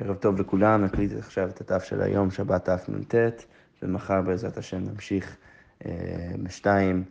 ערב 0.00 0.16
טוב 0.16 0.40
לכולם, 0.40 0.84
נקליט 0.84 1.12
עכשיו 1.18 1.48
את 1.48 1.70
הדף 1.70 1.84
של 1.84 2.02
היום, 2.02 2.30
שבת 2.30 2.68
תנ"ט, 2.68 3.14
ומחר 3.82 4.22
בעזרת 4.22 4.58
השם 4.58 4.78
נמשיך 4.78 5.36
אה, 5.86 5.92
משתיים, 6.38 7.04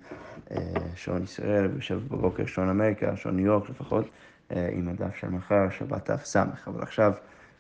אה, 0.52 0.58
שעון 0.96 1.24
ישראל, 1.24 1.70
ושב 1.78 2.00
בבוקר 2.08 2.46
שעון 2.46 2.70
אמריקה, 2.70 3.18
שעון 3.18 3.36
ניו 3.36 3.46
יורק 3.46 3.70
לפחות, 3.70 4.06
אה, 4.52 4.70
עם 4.72 4.90
הדף 4.90 5.16
של 5.16 5.30
מחר, 5.30 5.70
שבת 5.70 6.12
תס. 6.12 6.36
אבל 6.68 6.82
עכשיו 6.82 7.14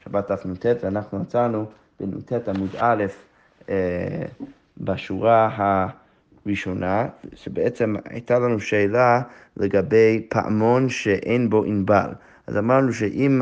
שבת 0.03 0.31
תנ"ט, 0.31 0.65
ואנחנו 0.83 1.21
עצרנו 1.21 1.65
בנ"ט 1.99 2.49
עמוד 2.49 2.75
א', 2.79 3.05
בשורה 4.77 5.49
הראשונה, 6.45 7.07
שבעצם 7.35 7.95
הייתה 8.05 8.39
לנו 8.39 8.59
שאלה 8.59 9.21
לגבי 9.57 10.25
פעמון 10.29 10.89
שאין 10.89 11.49
בו 11.49 11.63
ענבל. 11.63 12.09
אז 12.47 12.57
אמרנו 12.57 12.93
שאם 12.93 13.41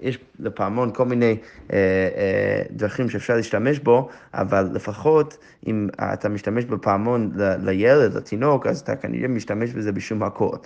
יש 0.00 0.18
לפעמון 0.38 0.92
כל 0.94 1.04
מיני 1.04 1.36
אה, 1.72 1.76
אה, 2.16 2.62
דרכים 2.70 3.10
שאפשר 3.10 3.36
להשתמש 3.36 3.78
בו, 3.78 4.08
אבל 4.34 4.68
לפחות 4.72 5.38
אם 5.66 5.88
אתה 5.98 6.28
משתמש 6.28 6.64
בפעמון 6.64 7.32
לילד, 7.36 8.14
לתינוק, 8.14 8.66
אז 8.66 8.80
אתה 8.80 8.96
כנראה 8.96 9.28
משתמש 9.28 9.70
בזה 9.70 9.92
בשום 9.92 10.22
הכל, 10.22 10.56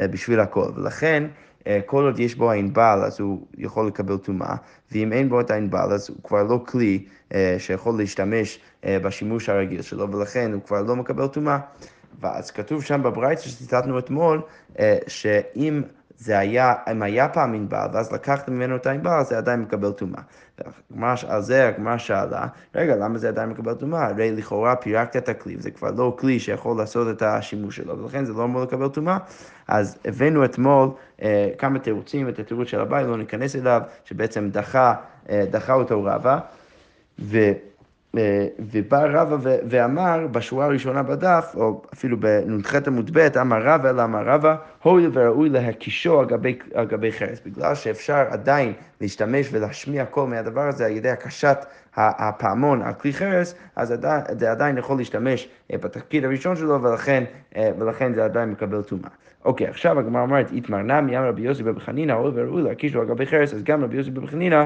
אה, 0.00 0.08
בשביל 0.08 0.40
הכל. 0.40 0.70
ולכן, 0.76 1.24
כל 1.86 2.04
עוד 2.04 2.18
יש 2.18 2.34
בו 2.34 2.50
ענבל, 2.50 3.00
אז 3.06 3.20
הוא 3.20 3.46
יכול 3.58 3.86
לקבל 3.86 4.16
טומאה, 4.16 4.56
ואם 4.92 5.12
אין 5.12 5.28
בו 5.28 5.40
את 5.40 5.50
הענבל, 5.50 5.92
אז 5.92 6.08
הוא 6.08 6.16
כבר 6.24 6.42
לא 6.42 6.64
כלי 6.66 7.04
שיכול 7.58 7.94
להשתמש 7.98 8.60
בשימוש 8.86 9.48
הרגיל 9.48 9.82
שלו, 9.82 10.12
ולכן 10.12 10.52
הוא 10.52 10.62
כבר 10.62 10.82
לא 10.82 10.96
מקבל 10.96 11.26
טומאה. 11.26 11.58
ואז 12.20 12.50
כתוב 12.50 12.84
שם 12.84 13.02
בברייתא 13.02 13.42
שציטטנו 13.42 13.98
אתמול, 13.98 14.40
שאם 15.06 15.82
זה 16.18 16.38
היה, 16.38 16.74
אם 16.90 17.02
היה 17.02 17.28
פעם 17.28 17.54
ענבל, 17.54 17.86
ואז 17.92 18.12
לקחת 18.12 18.48
ממנו 18.48 18.76
את 18.76 18.86
הענבל, 18.86 19.22
זה 19.24 19.38
עדיין 19.38 19.60
מקבל 19.60 19.92
טומאה. 19.92 20.20
על 21.28 21.42
זה 21.42 21.68
הגמרא 21.68 21.98
שאלה, 21.98 22.46
רגע, 22.74 22.96
למה 22.96 23.18
זה 23.18 23.28
עדיין 23.28 23.48
מקבל 23.48 23.74
טומאה? 23.74 24.06
הרי 24.06 24.32
לכאורה 24.32 24.76
פירקת 24.76 25.16
את 25.16 25.28
הכלי, 25.28 25.56
זה 25.58 25.70
כבר 25.70 25.90
לא 25.90 26.16
כלי 26.18 26.40
שיכול 26.40 26.76
לעשות 26.76 27.16
את 27.16 27.22
השימוש 27.22 27.76
שלו, 27.76 27.98
ולכן 27.98 28.24
זה 28.24 28.32
לא 28.32 28.44
אמור 28.44 28.62
לקבל 28.62 28.88
טומאה. 28.88 29.18
אז 29.68 29.98
הבאנו 30.04 30.44
אתמול 30.44 30.88
אה, 31.22 31.48
כמה 31.58 31.78
תירוצים, 31.78 32.28
את 32.28 32.38
התירוץ 32.38 32.68
של 32.68 32.80
הבית, 32.80 33.06
לא 33.06 33.16
ניכנס 33.16 33.56
אליו, 33.56 33.82
שבעצם 34.04 34.48
דחה, 34.50 34.94
אה, 35.30 35.44
דחה 35.50 35.74
אותו 35.74 36.04
רבה. 36.04 36.38
ו... 37.18 37.38
אה, 38.18 38.46
ובא 38.58 39.06
רבא 39.10 39.36
ואמר 39.42 40.26
בשורה 40.30 40.66
הראשונה 40.66 41.02
בדף, 41.02 41.52
או 41.56 41.82
אפילו 41.94 42.20
בנ"ח 42.20 42.74
עמוד 42.86 43.10
ב', 43.12 43.38
אמר 43.40 43.62
רבא 43.62 44.04
אמר 44.04 44.22
רבא, 44.24 44.56
הואיל 44.82 45.10
וראוי 45.12 45.48
להקישו 45.48 46.20
על 46.20 46.26
גבי, 46.26 46.58
גבי 46.88 47.12
חרס, 47.12 47.40
בגלל 47.46 47.74
שאפשר 47.74 48.24
עדיין 48.30 48.72
להשתמש 49.00 49.48
ולהשמיע 49.52 50.04
קול 50.04 50.28
מהדבר 50.28 50.68
הזה 50.68 50.86
על 50.86 50.92
ידי 50.92 51.10
הקשת 51.10 51.66
הפעמון 51.96 52.82
על 52.82 52.92
כלי 52.94 53.12
חרס, 53.12 53.54
אז 53.76 53.94
זה 54.38 54.50
עדיין 54.50 54.78
יכול 54.78 54.96
להשתמש 54.96 55.48
אה, 55.72 55.78
בתפקיד 55.78 56.24
הראשון 56.24 56.56
שלו, 56.56 56.82
ולכן, 56.82 57.24
אה, 57.56 57.70
ולכן 57.78 58.14
זה 58.14 58.24
עדיין 58.24 58.50
מקבל 58.50 58.82
טומאה. 58.82 59.10
אוקיי, 59.44 59.66
עכשיו 59.66 59.98
הגמרא 59.98 60.22
אומרת, 60.22 60.52
איתמר 60.52 60.82
נמי, 60.82 61.18
אמר 61.18 61.28
רבי 61.28 61.42
יוסי 61.42 61.62
בבן 61.62 61.80
חנינא, 61.80 62.12
הואיל 62.12 62.32
וראוי 62.36 62.62
להקישו 62.62 63.00
על 63.00 63.06
גבי 63.06 63.26
חרס, 63.26 63.54
אז 63.54 63.62
גם 63.62 63.84
רבי 63.84 63.96
יוסי 63.96 64.10
בבן 64.10 64.26
חנינא 64.26 64.64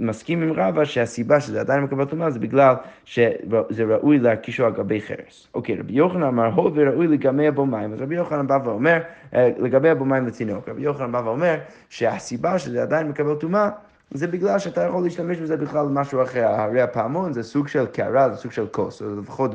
מסכים 0.00 0.42
עם 0.42 0.52
רבא 0.52 0.84
שהסיבה 0.84 1.40
שזה 1.40 1.60
עדיין 1.60 1.82
מקבל 1.82 2.04
טומאה 2.04 2.30
זה 2.30 2.38
בגלל 2.38 2.74
שזה 3.04 3.84
ראוי 3.84 4.18
להקישו 4.18 4.66
על 4.66 4.72
גבי 4.72 5.00
חרס. 5.00 5.48
אוקיי, 5.54 5.76
רבי 5.76 5.92
יוחנן 5.92 6.22
אמר, 6.22 6.46
הו 6.46 6.74
וראוי 6.74 7.06
לגמא 7.06 7.50
בו 7.50 7.66
מים. 7.66 7.92
אז 7.92 8.00
רבי 8.00 8.14
יוחנן 8.14 8.46
בא 8.46 8.58
ואומר, 8.64 8.98
אה, 9.34 9.50
לגבי 9.58 9.94
בו 9.94 10.04
מים 10.04 10.26
לתינוק. 10.26 10.68
רבי 10.68 10.82
יוחנן 10.82 11.12
בא 11.12 11.22
ואומר 11.24 11.56
שהסיבה 11.88 12.58
שזה 12.58 12.82
עדיין 12.82 13.08
מקבל 13.08 13.34
טומאה 13.34 13.70
זה 14.10 14.26
בגלל 14.26 14.58
שאתה 14.58 14.82
יכול 14.82 15.02
להשתמש 15.02 15.38
בזה 15.38 15.56
בכלל 15.56 15.86
למשהו 15.86 16.22
אחר. 16.22 16.44
הרי 16.46 16.82
הפעמון 16.82 17.32
זה 17.32 17.42
סוג 17.42 17.68
של 17.68 17.86
קערה, 17.86 18.30
זה 18.30 18.36
סוג 18.36 18.52
של 18.52 18.66
כוס, 18.66 19.02
או 19.02 19.20
לפחות 19.20 19.54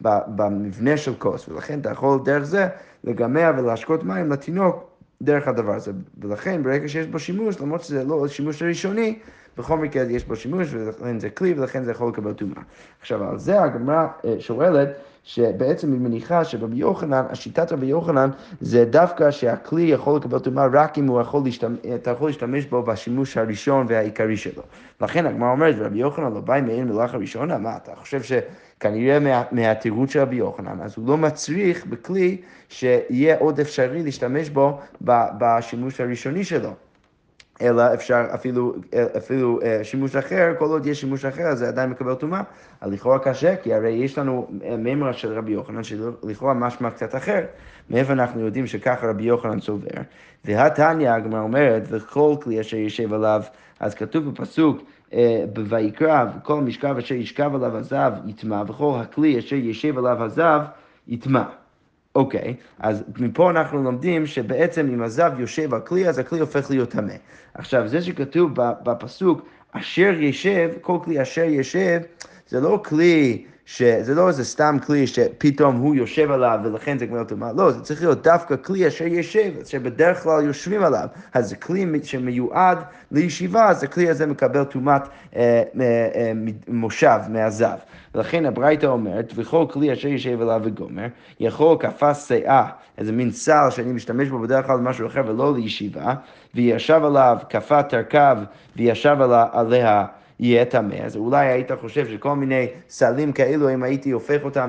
במבנה 0.00 0.96
של 0.96 1.14
כוס, 1.14 1.48
ולכן 1.48 1.80
אתה 1.80 1.90
יכול 1.90 2.20
דרך 2.24 2.42
זה 2.42 2.68
לגמא 3.04 3.50
ולהשקות 3.58 4.04
מים 4.04 4.32
לתינוק 4.32 4.90
דרך 5.22 5.48
הדבר 5.48 5.74
הזה. 5.74 5.92
ולכן 6.18 6.62
ברגע 6.62 6.88
שיש 6.88 7.06
בו 7.06 7.18
שימוש, 7.18 7.60
למרות 7.60 7.82
שזה 7.82 8.04
לא 8.04 8.28
שימוש 8.28 8.62
ראשוני, 8.62 9.18
בכל 9.58 9.78
מקרה 9.78 10.02
יש 10.02 10.24
בו 10.24 10.36
שימוש 10.36 10.68
ולכן 10.70 11.18
זה 11.18 11.30
כלי 11.30 11.54
ולכן 11.56 11.84
זה 11.84 11.90
יכול 11.90 12.08
לקבל 12.08 12.32
טומאה. 12.32 12.62
עכשיו 13.00 13.30
על 13.30 13.38
זה 13.38 13.62
הגמרא 13.62 14.06
אה, 14.24 14.34
שואלת 14.38 14.88
שבעצם 15.24 15.92
היא 15.92 16.00
מניחה 16.00 16.44
שרבי 16.44 16.76
יוחנן, 16.76 17.24
השיטת 17.30 17.72
רבי 17.72 17.86
יוחנן 17.86 18.30
זה 18.60 18.84
דווקא 18.84 19.30
שהכלי 19.30 19.82
יכול 19.82 20.16
לקבל 20.16 20.38
טומאה 20.38 20.66
רק 20.72 20.98
אם 20.98 21.06
הוא 21.06 21.20
יכול 21.20 21.42
להשתמש, 21.44 21.78
אתה 21.94 22.10
יכול 22.10 22.28
להשתמש 22.28 22.64
בו 22.64 22.82
בשימוש 22.82 23.36
הראשון 23.36 23.86
והעיקרי 23.88 24.36
שלו. 24.36 24.62
לכן 25.00 25.26
הגמרא 25.26 25.50
אומרת, 25.50 25.74
רבי 25.78 25.98
יוחנן 25.98 26.32
לא 26.32 26.40
בא 26.40 26.54
עם 26.54 26.66
מעין 26.66 26.88
מלאכה 26.88 27.16
ראשונה, 27.16 27.58
מה 27.58 27.76
אתה 27.76 27.92
חושב 27.96 28.20
שכנראה 28.22 29.20
מה, 29.20 29.42
מהתירוץ 29.52 30.10
של 30.10 30.20
רבי 30.20 30.36
יוחנן, 30.36 30.80
אז 30.82 30.94
הוא 30.96 31.08
לא 31.08 31.16
מצריך 31.16 31.86
בכלי 31.86 32.36
שיהיה 32.68 33.36
עוד 33.38 33.60
אפשרי 33.60 34.02
להשתמש 34.02 34.50
בו 34.50 34.80
בשימוש 35.38 36.00
הראשוני 36.00 36.44
שלו. 36.44 36.70
אלא 37.62 37.94
אפשר 37.94 38.26
אפילו, 38.34 38.74
אפילו 39.16 39.60
אה, 39.62 39.84
שימוש 39.84 40.16
אחר, 40.16 40.52
כל 40.58 40.64
עוד 40.64 40.86
יש 40.86 41.00
שימוש 41.00 41.24
אחר, 41.24 41.42
אז 41.42 41.58
זה 41.58 41.68
עדיין 41.68 41.90
מקבל 41.90 42.14
טומאה. 42.14 42.42
לכאורה 42.86 43.18
קשה, 43.18 43.56
כי 43.56 43.74
הרי 43.74 43.90
יש 43.90 44.18
לנו 44.18 44.48
אה, 44.64 44.76
מימרה 44.76 45.12
של 45.12 45.32
רבי 45.32 45.52
יוחנן, 45.52 45.82
שלכאורה 45.82 46.54
משמע 46.54 46.90
קצת 46.90 47.14
אחר. 47.14 47.40
מאיפה 47.90 48.12
אנחנו 48.12 48.40
יודעים 48.40 48.66
שככה 48.66 49.06
רבי 49.06 49.22
יוחנן 49.22 49.60
סובר? 49.60 49.88
והתניא, 50.44 51.10
הגמרא 51.10 51.40
אומרת, 51.40 51.82
וכל 51.90 52.34
כלי 52.42 52.60
אשר 52.60 52.76
יושב 52.76 53.12
עליו, 53.12 53.42
אז 53.80 53.94
כתוב 53.94 54.30
בפסוק, 54.30 54.82
אה, 55.12 55.44
בויקרא, 55.52 56.24
כל 56.42 56.60
משכב 56.60 56.96
אשר 56.98 57.14
ישכב 57.14 57.54
עליו 57.54 57.76
הזב 57.76 58.12
יטמע, 58.26 58.62
וכל 58.68 58.98
הכלי 59.00 59.38
אשר 59.38 59.56
ישב 59.56 59.98
עליו 59.98 60.22
הזב 60.22 60.60
יטמע. 61.08 61.44
אוקיי, 62.14 62.54
אז 62.78 63.04
מפה 63.18 63.50
אנחנו 63.50 63.82
לומדים 63.82 64.26
שבעצם 64.26 64.88
אם 64.94 65.02
הזב 65.02 65.32
יושב 65.38 65.74
על 65.74 65.80
כלי, 65.80 66.08
אז 66.08 66.18
הכלי 66.18 66.40
הופך 66.40 66.70
להיות 66.70 66.90
טמא. 66.90 67.14
עכשיו, 67.54 67.88
זה 67.88 68.02
שכתוב 68.02 68.50
בפסוק, 68.56 69.42
אשר 69.72 70.14
ישב, 70.20 70.70
כל 70.80 70.98
כלי 71.04 71.22
אשר 71.22 71.44
ישב, 71.44 72.00
זה 72.48 72.60
לא 72.60 72.82
כלי 72.84 73.44
שזה 73.66 74.14
לא 74.14 74.28
איזה 74.28 74.44
סתם 74.44 74.76
כלי 74.86 75.06
שפתאום 75.06 75.76
הוא 75.76 75.94
יושב 75.94 76.30
עליו 76.30 76.60
ולכן 76.64 76.98
זה 76.98 77.06
גמר 77.06 77.24
טומאה, 77.24 77.52
לא, 77.52 77.70
זה 77.70 77.80
צריך 77.80 78.02
להיות 78.02 78.22
דווקא 78.22 78.56
כלי 78.56 78.88
אשר 78.88 79.06
יושב, 79.06 79.50
שבדרך 79.64 80.22
כלל 80.22 80.44
יושבים 80.44 80.82
עליו. 80.82 81.08
אז 81.34 81.48
זה 81.48 81.56
כלי 81.56 81.86
שמיועד 82.02 82.78
לישיבה, 83.10 83.68
אז 83.68 83.82
הכלי 83.84 84.10
הזה 84.10 84.26
מקבל 84.26 84.64
טומאת 84.64 85.02
אה, 85.36 85.62
אה, 85.80 86.08
אה, 86.14 86.32
מושב 86.68 87.18
מהזב. 87.28 87.76
ולכן 88.14 88.46
הברייתא 88.46 88.86
אומרת, 88.86 89.32
וכל 89.34 89.66
כלי 89.70 89.92
אשר 89.92 90.08
יושב 90.08 90.40
עליו 90.40 90.60
וגומר, 90.64 91.06
יכול 91.40 91.76
כפה 91.80 92.14
שאה, 92.14 92.66
איזה 92.98 93.12
מין 93.12 93.30
סל 93.30 93.70
שאני 93.70 93.92
משתמש 93.92 94.28
בו 94.28 94.38
בדרך 94.38 94.66
כלל 94.66 94.76
למשהו 94.76 95.06
אחר 95.06 95.22
ולא 95.26 95.54
לישיבה, 95.54 96.14
וישב 96.54 97.00
עליו 97.04 97.38
כפה 97.50 97.82
תרכב 97.82 98.36
וישב 98.76 99.16
עליה 99.52 100.04
יהיה 100.40 100.64
טמא, 100.64 100.94
אז 100.94 101.16
אולי 101.16 101.46
היית 101.46 101.72
חושב 101.80 102.06
שכל 102.08 102.36
מיני 102.36 102.66
סלים 102.88 103.32
כאלו, 103.32 103.74
אם 103.74 103.82
הייתי 103.82 104.10
הופך 104.10 104.44
אותם 104.44 104.68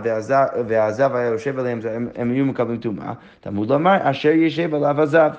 והזב 0.67 1.15
היה 1.15 1.27
יושב 1.27 1.59
עליהם, 1.59 1.79
הם, 1.91 2.07
הם 2.15 2.31
היו 2.31 2.45
מקבלים 2.45 2.77
טומאה. 2.77 3.13
תלמוד 3.39 3.69
לומר, 3.69 3.97
אשר 4.01 4.29
ישב 4.29 4.73
עליו 4.73 5.01
הזב. 5.01 5.31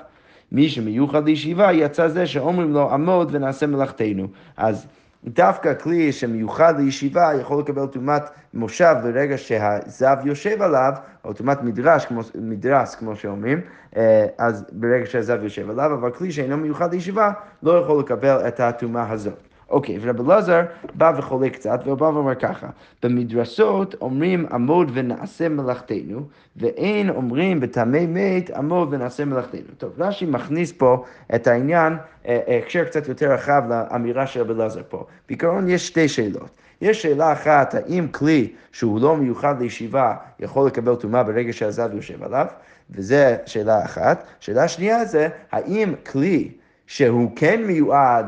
מי 0.53 0.69
שמיוחד 0.69 1.25
לישיבה 1.25 1.73
יצא 1.73 2.09
זה 2.09 2.27
שאומרים 2.27 2.73
לו 2.73 2.93
עמוד 2.93 3.29
ונעשה 3.33 3.67
מלאכתנו. 3.67 4.27
אז 4.57 4.87
דווקא 5.25 5.75
כלי 5.75 6.13
שמיוחד 6.13 6.75
לישיבה 6.81 7.31
יכול 7.41 7.61
לקבל 7.61 7.87
טומאת 7.87 8.23
מושב 8.55 8.95
ברגע 9.03 9.39
שהזב 9.39 10.17
יושב 10.25 10.63
עליו, 10.63 10.93
או 11.25 11.33
טומאת 11.33 11.63
מדרש, 11.63 12.07
כמו, 12.07 12.21
מדרס, 12.35 12.95
כמו 12.95 13.17
שאומרים, 13.17 13.61
אה, 13.97 14.27
אז 14.39 14.65
ברגע 14.73 15.07
שהזב 15.07 15.43
יושב 15.43 15.71
עליו, 15.71 15.95
אבל 15.95 16.11
כלי 16.11 16.33
שאינו 16.33 16.57
מיוחד 16.57 16.95
לישיבה 16.95 17.31
לא 17.63 17.79
יכול 17.79 18.01
לקבל 18.01 18.49
את 18.49 18.61
הטומאה 18.61 19.11
הזאת. 19.11 19.46
אוקיי, 19.71 19.99
ורבי 20.01 20.23
אלעזר 20.23 20.63
בא 20.95 21.13
וחולק 21.17 21.53
קצת, 21.55 21.81
והוא 21.85 21.99
בא 21.99 22.05
ואומר 22.05 22.35
ככה, 22.35 22.67
במדרסות 23.03 23.95
אומרים 24.01 24.47
עמוד 24.53 24.91
ונעשה 24.95 25.49
מלאכתנו, 25.49 26.21
ואין 26.57 27.11
אומרים 27.11 27.61
בטמא 27.61 28.01
מת 28.09 28.51
עמוד 28.51 28.89
ונעשה 28.91 29.25
מלאכתנו. 29.25 29.75
טוב, 29.79 29.93
רש"י 29.99 30.27
מכניס 30.27 30.73
פה 30.73 31.05
את 31.35 31.47
העניין, 31.47 31.93
אה, 32.27 32.41
אה, 32.49 32.59
הקשר 32.59 32.85
קצת 32.85 33.09
יותר 33.09 33.33
רחב 33.33 33.63
לאמירה 33.69 34.27
של 34.27 34.41
רבי 34.41 34.53
אלעזר 34.53 34.83
פה. 34.89 35.07
בעיקרון 35.29 35.69
יש 35.69 35.87
שתי 35.87 36.09
שאלות. 36.09 36.51
יש 36.81 37.03
שאלה 37.03 37.33
אחת, 37.33 37.75
האם 37.75 38.09
כלי 38.09 38.53
שהוא 38.73 39.01
לא 39.01 39.17
מיוחד 39.17 39.63
לישיבה 39.63 40.15
יכול 40.41 40.67
לקבל 40.67 40.95
טומאה 40.95 41.23
ברגע 41.23 41.53
שהזב 41.53 41.91
יושב 41.95 42.23
עליו? 42.23 42.47
וזו 42.91 43.17
שאלה 43.47 43.85
אחת. 43.85 44.27
שאלה 44.41 44.69
שנייה 44.69 45.05
זה, 45.05 45.29
האם 45.53 45.95
כלי 46.11 46.51
שהוא 46.87 47.31
כן 47.37 47.63
מיועד 47.67 48.27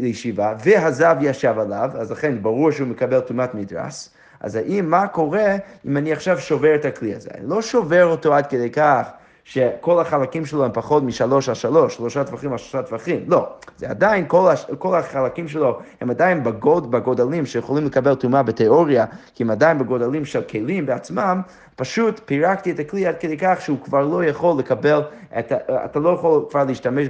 לישיבה, 0.00 0.54
והזב 0.64 1.16
ישב 1.20 1.54
עליו, 1.58 1.90
אז 1.94 2.12
לכן 2.12 2.42
ברור 2.42 2.70
שהוא 2.70 2.88
מקבל 2.88 3.20
טומאת 3.20 3.54
מדרס. 3.54 4.10
אז 4.40 4.56
האם, 4.56 4.90
מה 4.90 5.06
קורה 5.06 5.56
אם 5.86 5.96
אני 5.96 6.12
עכשיו 6.12 6.40
שובר 6.40 6.74
את 6.74 6.84
הכלי 6.84 7.14
הזה? 7.14 7.30
אני 7.34 7.48
לא 7.48 7.62
שובר 7.62 8.04
אותו 8.04 8.34
עד 8.34 8.46
כדי 8.46 8.70
כך 8.70 9.10
שכל 9.44 10.00
החלקים 10.00 10.46
שלו 10.46 10.64
הם 10.64 10.70
פחות 10.74 11.02
משלוש 11.02 11.48
על 11.48 11.54
שלוש, 11.54 11.96
שלושה 11.96 12.24
טווחים 12.24 12.52
על 12.52 12.58
שלושה 12.58 12.82
טווחים, 12.82 13.24
לא, 13.26 13.48
זה 13.76 13.90
עדיין, 13.90 14.24
כל, 14.28 14.50
הש, 14.50 14.66
כל 14.78 14.94
החלקים 14.94 15.48
שלו 15.48 15.78
הם 16.00 16.10
עדיין 16.10 16.44
בגוד, 16.44 16.90
בגודלים 16.90 17.46
שיכולים 17.46 17.86
לקבל 17.86 18.14
טומאה 18.14 18.42
בתיאוריה, 18.42 19.04
כי 19.34 19.42
הם 19.42 19.50
עדיין 19.50 19.78
בגודלים 19.78 20.24
של 20.24 20.42
כלים 20.42 20.86
בעצמם, 20.86 21.40
פשוט 21.76 22.20
פירקתי 22.24 22.70
את 22.70 22.78
הכלי 22.80 23.06
עד 23.06 23.16
כדי 23.20 23.36
כך 23.38 23.60
שהוא 23.60 23.78
כבר 23.84 24.06
לא 24.06 24.24
יכול 24.24 24.58
לקבל, 24.58 25.02
את, 25.38 25.52
אתה 25.84 25.98
לא 25.98 26.08
יכול 26.08 26.44
כבר 26.50 26.64
להשתמש 26.64 27.08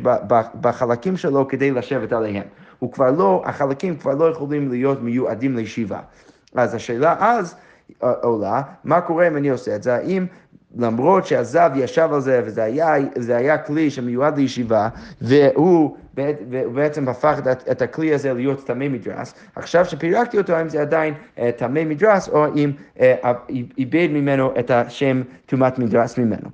בחלקים 0.61 1.17
שלו 1.17 1.49
כדי 1.49 1.71
לשבת 1.71 2.13
עליהם. 2.13 2.45
הוא 2.79 2.93
כבר 2.93 3.11
לא, 3.11 3.43
החלקים 3.45 3.97
כבר 3.97 4.15
לא 4.15 4.31
יכולים 4.31 4.71
להיות 4.71 5.03
מיועדים 5.03 5.57
לישיבה. 5.57 5.99
אז 6.55 6.75
השאלה 6.75 7.17
אז 7.21 7.57
עולה, 8.01 8.63
מה 8.85 9.01
קורה 9.01 9.29
אם 9.29 9.37
אני 9.37 9.49
עושה 9.49 9.77
את 9.77 9.83
זה? 9.83 9.95
האם 9.95 10.27
למרות 10.77 11.27
שהזב 11.27 11.71
ישב 11.75 12.09
על 12.13 12.21
זה, 12.21 12.43
וזה 12.45 12.63
היה, 12.63 12.95
היה 13.29 13.59
כלי 13.59 13.91
שמיועד 13.91 14.39
לישיבה, 14.39 14.89
והוא 15.21 15.97
בעצם 16.75 17.09
הפך 17.09 17.39
את, 17.71 17.83
הכלי 17.83 18.15
הזה 18.15 18.33
להיות 18.33 18.67
טמא 18.67 18.89
מדרס, 18.89 19.35
עכשיו 19.57 19.85
שפירקתי 19.85 20.39
אותו, 20.39 20.53
האם 20.53 20.69
זה 20.69 20.81
עדיין 20.81 21.15
טמא 21.57 21.81
uh, 21.81 21.85
מדרס, 21.85 22.29
או 22.29 22.47
אם 22.55 22.73
uh, 22.97 23.01
איבד 23.79 24.09
ממנו 24.11 24.51
את 24.59 24.71
השם 24.71 25.23
טומאת 25.47 25.79
מדרס 25.79 26.19
ממנו. 26.19 26.49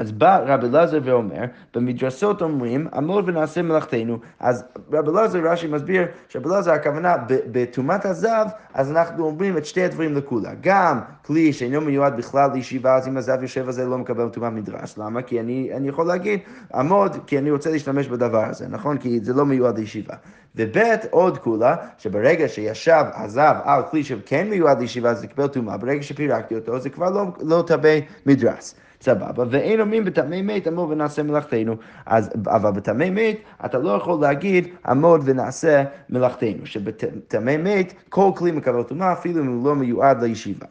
אז 0.00 0.12
בא 0.12 0.40
רבי 0.46 0.66
אלעזר 0.66 0.98
ואומר, 1.04 1.44
במדרסות 1.74 2.42
אומרים, 2.42 2.86
עמוד 2.94 3.28
ונעשה 3.28 3.62
מלאכתנו. 3.62 4.18
אז 4.40 4.64
רבי 4.92 5.10
אלעזר, 5.10 5.38
רש"י 5.42 5.66
מסביר 5.66 6.06
שרבי 6.28 6.48
אלעזר 6.48 6.72
הכוונה, 6.72 7.16
בטומאת 7.28 8.04
הזב, 8.04 8.46
אז 8.74 8.90
אנחנו 8.90 9.24
אומרים 9.24 9.56
את 9.56 9.66
שתי 9.66 9.82
הדברים 9.82 10.14
לכולה. 10.14 10.50
גם 10.60 11.00
כלי 11.26 11.52
שאינו 11.52 11.80
מיועד 11.80 12.16
בכלל 12.16 12.50
לישיבה, 12.54 12.96
אז 12.96 13.08
אם 13.08 13.16
הזב 13.16 13.42
יושב 13.42 13.66
על 13.66 13.72
זה 13.72 13.86
לא 13.86 13.98
מקבל 13.98 14.28
טומאת 14.28 14.52
מדרש. 14.52 14.98
למה? 14.98 15.22
כי 15.22 15.40
אני, 15.40 15.70
אני 15.76 15.88
יכול 15.88 16.06
להגיד, 16.06 16.40
עמוד, 16.74 17.16
כי 17.26 17.38
אני 17.38 17.50
רוצה 17.50 17.70
להשתמש 17.70 18.08
בדבר 18.08 18.44
הזה, 18.44 18.68
נכון? 18.68 18.98
כי 18.98 19.20
זה 19.22 19.34
לא 19.34 19.46
מיועד 19.46 19.78
לישיבה. 19.78 20.14
וב' 20.56 20.78
עוד 21.10 21.38
כולה, 21.38 21.76
שברגע 21.98 22.48
שישב 22.48 23.04
הזב 23.14 23.54
על 23.64 23.82
כלי 23.90 24.04
שכן 24.04 24.50
מיועד 24.50 24.80
לישיבה, 24.80 25.14
זה 25.14 25.26
קיבל 25.26 25.46
טומאה, 25.46 25.76
ברגע 25.76 26.02
שפירקתי 26.02 26.54
אותו, 26.54 26.80
זה 26.80 26.90
כבר 26.90 27.10
לא, 27.10 27.26
לא 27.40 27.64
תבי 27.66 28.00
מדרס. 28.26 28.74
סבבה, 29.00 29.44
ואין 29.50 29.80
אומרים 29.80 30.04
בטמא 30.04 30.42
מת 30.42 30.66
עמוד 30.66 30.90
ונעשה 30.90 31.22
מלאכתנו. 31.22 31.76
אז, 32.06 32.30
אבל 32.46 32.70
בטמא 32.70 33.10
מת 33.10 33.36
אתה 33.64 33.78
לא 33.78 33.90
יכול 33.90 34.20
להגיד 34.20 34.68
עמוד 34.86 35.20
ונעשה 35.24 35.84
מלאכתנו, 36.10 36.66
שבטמא 36.66 37.56
מת 37.56 37.92
כל 38.08 38.30
כלי 38.36 38.50
מקבל 38.50 38.82
טומאה 38.82 39.12
אפילו 39.12 39.42
אם 39.42 39.46
הוא 39.46 39.64
לא 39.64 39.74
מיועד 39.74 40.22
לישיבה. 40.22 40.66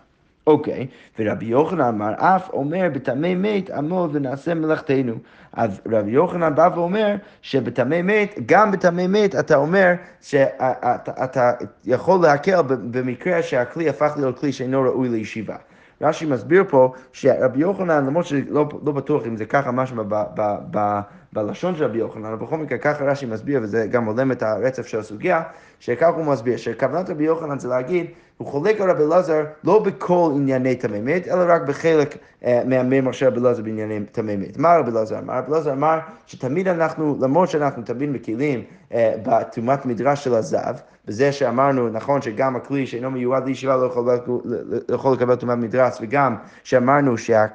אוקיי, 0.48 0.88
ורבי 1.20 1.46
יוחנן 1.46 1.82
אמר, 1.82 2.14
אף 2.18 2.50
אומר 2.50 2.88
בטמא 2.94 3.36
מת 3.36 3.70
עמוד 3.70 4.10
ונעשה 4.14 4.54
מלאכתנו. 4.54 5.14
אז 5.54 5.82
רבי 5.92 6.12
יוחנן 6.12 6.56
בא 6.56 6.70
ואומר 6.76 7.16
שבטמא 7.42 8.02
מת, 8.02 8.40
גם 8.46 8.72
בטמא 8.72 9.08
מת 9.08 9.36
אתה 9.36 9.56
אומר 9.56 9.94
שאתה 10.22 11.52
יכול 11.86 12.22
להקל 12.22 12.62
במקרה 12.68 13.44
שהכלי 13.44 13.90
הפך 13.90 14.14
להיות 14.18 14.40
כלי 14.40 14.52
שאינו 14.52 14.82
ראוי 14.82 15.10
לישיבה. 15.10 15.56
רש"י 16.02 16.26
מסביר 16.26 16.64
פה 16.70 16.94
שרבי 17.14 17.60
יוחנן, 17.60 18.06
למרות 18.06 18.26
שלא 18.26 18.70
לא 18.86 18.92
בטוח 18.92 19.26
אם 19.28 19.38
זה 19.38 19.46
ככה 19.46 19.72
משהו 19.72 19.98
ב, 20.08 20.16
ב, 20.36 20.56
ב, 20.72 21.00
בלשון 21.34 21.76
של 21.76 21.84
רבי 21.84 21.98
יוחנן, 21.98 22.26
אבל 22.26 22.36
בכל 22.36 22.58
מקרה 22.58 22.78
ככה 22.78 23.04
רש"י 23.04 23.26
מסביר, 23.26 23.60
וזה 23.64 23.88
גם 23.88 24.06
הולם 24.06 24.32
את 24.32 24.44
הרצף 24.44 24.88
של 24.88 25.00
הסוגיה, 25.00 25.42
שככה 25.80 26.08
הוא 26.08 26.26
מסביר, 26.26 26.58
שכוונת 26.58 27.10
רבי 27.10 27.24
יוחנן 27.24 27.60
זה 27.60 27.68
להגיד, 27.68 28.06
הוא 28.38 28.48
חולק 28.48 28.82
על 28.82 28.90
רבי 28.90 29.04
אלעזר 29.04 29.44
לא 29.64 29.80
בכל 29.80 30.32
ענייני 30.36 30.76
תמימית, 30.76 31.28
אלא 31.28 31.44
רק 31.48 31.62
בחלק 31.62 32.14
uh, 32.14 32.48
מהמימר 32.66 33.12
של 33.12 33.28
רבי 33.28 33.40
אלעזר 33.40 33.64
בענייני 33.64 34.00
תמימית. 34.12 34.58
מה 34.58 34.78
רבי 34.78 34.92
אלעזר 34.92 35.20
אמר? 35.20 35.34
רבי 35.34 35.52
אלעזר 35.52 35.72
אמר 35.72 36.00
שתמיד 36.26 36.68
אנחנו, 36.68 37.18
למרות 37.22 37.50
שאנחנו 37.50 37.84
תמיד 37.84 38.10
מקילים 38.10 38.64
uh, 38.90 38.96
בטומאת 39.24 39.86
מדרש 39.86 40.24
של 40.24 40.34
הזב, 40.34 40.74
בזה 41.06 41.32
שאמרנו, 41.32 41.90
נכון, 41.90 42.22
שגם 42.22 42.56
הכלי 42.56 42.88
שאינו 42.88 43.12
מיועד 43.12 43.46
לישיבה 43.46 43.78
לא 43.78 43.86
יכול, 43.86 44.12
לא 44.46 44.96
יכול 44.96 45.14
לקבל 45.14 45.36
טומאת 45.36 45.58
מדרס, 45.58 45.98
וגם 46.02 46.36
שאמרנו 46.64 47.18
שה, 47.18 47.46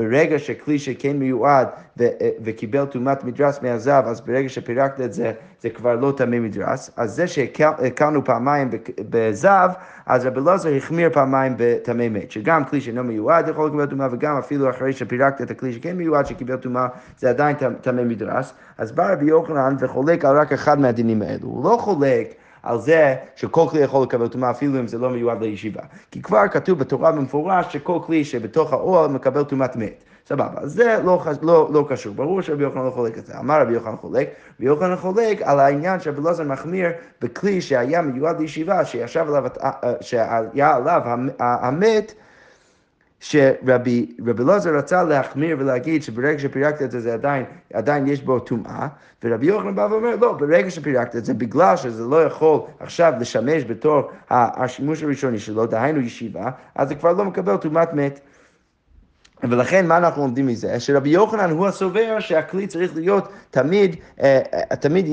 שברגע 0.00 0.38
שכלי 0.38 0.78
שכן 0.78 1.16
מיועד 1.16 1.68
ו, 1.98 2.04
וקיבל 2.44 2.84
טומאת 2.84 3.24
מדרס 3.24 3.62
מהזב, 3.62 4.02
אז 4.06 4.20
ברגע 4.20 4.48
שפירקת 4.48 5.00
את 5.00 5.12
זה, 5.12 5.32
זה 5.60 5.70
כבר 5.70 5.94
לא 5.94 6.12
טמא 6.16 6.38
מדרס. 6.40 6.90
אז 6.96 7.12
זה 7.14 7.26
שהקלנו 7.26 8.24
פעמיים 8.24 8.70
בזב, 9.10 9.68
אז 10.06 10.26
רבי 10.26 10.40
אלעזר 10.40 10.74
החמיר 10.74 11.10
פעמיים 11.12 11.54
בטמא 11.58 12.08
מת, 12.08 12.30
שגם 12.30 12.64
כלי 12.64 12.80
שאינו 12.80 13.04
מיועד 13.04 13.48
יכול 13.48 13.66
לקבל 13.68 13.86
טומאה, 13.86 14.08
וגם 14.10 14.36
אפילו 14.36 14.70
אחרי 14.70 14.92
שפירקת 14.92 15.42
את 15.42 15.50
הכלי 15.50 15.72
שכן 15.72 15.96
מיועד 15.96 16.26
שקיבל 16.26 16.56
טומאה, 16.56 16.86
זה 17.18 17.30
עדיין 17.30 17.56
טמא 17.80 18.04
מדרס. 18.04 18.52
אז 18.78 18.92
בא 18.92 19.12
רבי 19.12 19.24
יוחנן 19.24 19.76
וחולק 19.78 20.24
על 20.24 20.38
רק 20.38 20.52
אחד 20.52 20.80
מהדינים 20.80 21.22
האלו. 21.22 21.48
הוא 21.48 21.64
לא 21.64 21.76
חולק 21.76 22.34
על 22.66 22.78
זה 22.78 23.14
שכל 23.36 23.66
כלי 23.70 23.80
יכול 23.80 24.02
לקבל 24.02 24.28
טומאה 24.28 24.50
אפילו 24.50 24.80
אם 24.80 24.86
זה 24.86 24.98
לא 24.98 25.10
מיועד 25.10 25.42
לישיבה. 25.42 25.82
כי 26.10 26.22
כבר 26.22 26.48
כתוב 26.48 26.78
בתורה 26.78 27.12
במפורש 27.12 27.72
שכל 27.72 27.98
כלי 28.06 28.24
שבתוך 28.24 28.72
האוהל 28.72 29.10
מקבל 29.10 29.44
טומאת 29.44 29.76
מת. 29.76 30.04
סבבה, 30.28 30.60
אז 30.60 30.72
זה 30.72 30.98
לא, 31.04 31.22
לא, 31.42 31.68
לא 31.72 31.86
קשור, 31.88 32.14
ברור 32.14 32.40
שרבי 32.42 32.62
יוחנן 32.62 32.84
לא 32.84 32.90
חולק 32.90 33.18
את 33.18 33.26
זה. 33.26 33.38
אמר 33.38 33.60
רבי 33.60 33.72
יוחנן 33.72 33.96
חולק, 33.96 34.28
רבי 34.56 34.66
יוחנן 34.66 34.96
חולק 34.96 35.42
על 35.42 35.60
העניין 35.60 36.00
שרבי 36.00 36.20
אלעזר 36.20 36.44
מחמיר 36.44 36.88
בכלי 37.20 37.60
שהיה 37.60 38.02
מיועד 38.02 38.40
לישיבה, 38.40 38.84
שישב 38.84 39.24
עליו, 39.28 39.46
אה, 39.46 39.70
אה, 39.84 39.92
שהיה 40.00 40.76
עליו 40.76 41.02
המת, 41.38 42.14
שרבי 43.28 44.06
אלעזר 44.40 44.76
רצה 44.76 45.02
להחמיר 45.02 45.56
ולהגיד 45.60 46.02
שברגע 46.02 46.38
שפירקת 46.38 46.82
את 46.82 46.90
זה, 46.90 47.00
זה 47.00 47.14
עדיין, 47.14 47.44
עדיין 47.72 48.06
יש 48.06 48.22
בו 48.22 48.40
טומאה, 48.40 48.88
ורבי 49.24 49.46
יוחנן 49.46 49.74
בא 49.74 49.88
ואומר, 49.90 50.16
לא, 50.20 50.32
ברגע 50.32 50.70
שפירקת 50.70 51.16
את 51.16 51.24
זה, 51.24 51.34
בגלל 51.34 51.76
שזה 51.76 52.04
לא 52.04 52.22
יכול 52.24 52.60
עכשיו 52.80 53.12
לשמש 53.20 53.64
בתור 53.64 54.02
השימוש 54.30 55.02
הראשוני 55.02 55.38
שלו, 55.38 55.66
דהיינו 55.66 56.00
ישיבה, 56.00 56.50
אז 56.74 56.88
זה 56.88 56.94
כבר 56.94 57.12
לא 57.12 57.24
מקבל 57.24 57.56
טומאת 57.56 57.94
מת. 57.94 58.20
ולכן 59.42 59.86
מה 59.86 59.96
אנחנו 59.96 60.22
לומדים 60.22 60.46
מזה? 60.46 60.80
שרבי 60.80 61.08
יוחנן 61.08 61.50
הוא 61.50 61.66
הסובר 61.66 62.20
שהכלי 62.20 62.66
צריך 62.66 62.96
להיות 62.96 63.28
תמיד, 63.50 63.96
אה, 64.22 64.40
אה, 64.54 64.76
תמיד 64.76 65.06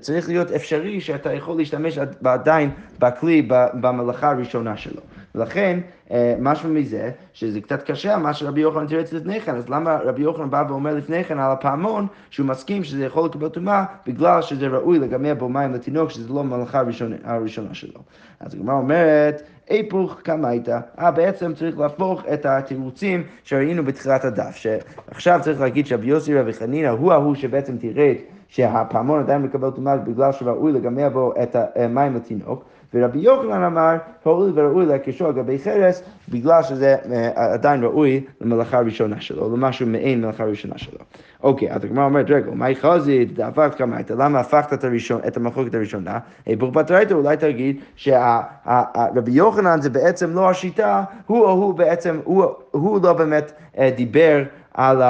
צריך 0.00 0.28
להיות 0.28 0.50
אפשרי 0.50 1.00
שאתה 1.00 1.32
יכול 1.32 1.56
להשתמש 1.56 1.98
עדיין 2.24 2.70
בכלי 2.98 3.48
במלאכה 3.80 4.30
הראשונה 4.30 4.76
שלו. 4.76 5.00
ולכן 5.38 5.80
אה, 6.10 6.34
משהו 6.40 6.68
מזה, 6.68 7.10
שזה 7.32 7.60
קצת 7.60 7.90
קשה 7.90 8.16
מה 8.16 8.34
שרבי 8.34 8.60
יוחנן 8.60 8.86
תירץ 8.86 9.12
לפני 9.12 9.40
כן, 9.40 9.54
אז 9.54 9.68
למה 9.68 9.96
רבי 9.96 10.22
יוחנן 10.22 10.50
בא 10.50 10.64
ואומר 10.68 10.94
לפני 10.94 11.24
כן 11.24 11.38
על 11.38 11.52
הפעמון 11.52 12.06
שהוא 12.30 12.46
מסכים 12.46 12.84
שזה 12.84 13.04
יכול 13.04 13.24
לקבל 13.24 13.48
טומאה 13.48 13.84
בגלל 14.06 14.42
שזה 14.42 14.66
ראוי 14.66 14.98
לגמע 14.98 15.34
בו 15.34 15.48
מים 15.48 15.74
לתינוק 15.74 16.10
שזה 16.10 16.32
לא 16.32 16.40
המלאכה 16.40 16.78
הראשונה, 16.78 17.16
הראשונה 17.24 17.74
שלו. 17.74 18.00
אז 18.40 18.54
הגמרא 18.54 18.74
אומרת 18.74 19.42
היפוך 19.68 20.20
קמייתא, 20.22 20.78
אה 20.98 21.10
בעצם 21.10 21.54
צריך 21.54 21.78
להפוך 21.78 22.22
את 22.32 22.46
התירוצים 22.46 23.22
שראינו 23.44 23.84
בתחילת 23.84 24.24
הדף, 24.24 24.56
שעכשיו 24.56 25.40
צריך 25.42 25.60
להגיד 25.60 25.86
שרבי 25.86 26.06
יוסי 26.06 26.34
רבי 26.34 26.52
חנינא 26.52 26.88
הוא 26.88 27.12
ההוא 27.12 27.34
שבעצם 27.34 27.76
תירץ 27.76 28.18
שהפעמון 28.48 29.20
עדיין 29.20 29.42
מקבל 29.42 29.70
טומאה 29.70 29.96
בגלל 29.96 30.32
שראוי 30.32 30.72
לגמע 30.72 31.08
בו 31.08 31.32
את 31.42 31.56
המים 31.76 32.16
לתינוק. 32.16 32.64
ורבי 32.94 33.18
יוחנן 33.18 33.62
אמר, 33.62 33.96
הואיל 34.22 34.52
וראוי 34.54 34.86
להקישו 34.86 35.26
על 35.26 35.32
גבי 35.32 35.58
חרס, 35.58 36.02
בגלל 36.28 36.62
שזה 36.62 36.96
אה, 37.12 37.52
עדיין 37.54 37.84
ראוי 37.84 38.24
למלאכה 38.40 38.78
הראשונה 38.78 39.20
שלו, 39.20 39.56
למשהו 39.56 39.86
מעין 39.86 40.20
מלאכה 40.20 40.44
הראשונה 40.44 40.78
שלו. 40.78 40.98
אוקיי, 41.42 41.72
אז 41.72 41.84
הגמרא 41.84 42.04
אומרת, 42.04 42.30
רגע, 42.30 42.50
מהי 42.50 42.76
חזית, 42.76 43.34
דאבק 43.34 43.74
כמייתא, 43.78 44.12
למה 44.18 44.40
הפכת 44.40 44.72
את, 44.72 44.84
הראשון, 44.84 45.20
את 45.26 45.36
המחלוקת 45.36 45.74
הראשונה? 45.74 46.18
היפוך 46.46 46.76
בתרייתא, 46.76 47.14
אולי 47.14 47.36
תגיד 47.36 47.80
שרבי 47.96 49.30
יוחנן 49.30 49.80
זה 49.80 49.90
בעצם 49.90 50.34
לא 50.34 50.50
השיטה, 50.50 51.04
הוא 51.26 51.44
או 51.44 51.50
הוא 51.50 51.74
בעצם, 51.74 52.20
הוא, 52.24 52.44
הוא 52.70 53.00
לא 53.02 53.12
באמת 53.12 53.52
אה, 53.78 53.90
דיבר 53.96 54.44
על, 54.74 55.02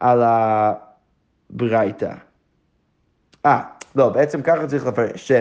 על 0.00 0.22
הברייתא. 1.50 2.12
אה, 3.46 3.60
לא, 3.96 4.08
בעצם 4.08 4.42
ככה 4.42 4.66
צריך 4.66 4.86
לפרש, 4.86 5.32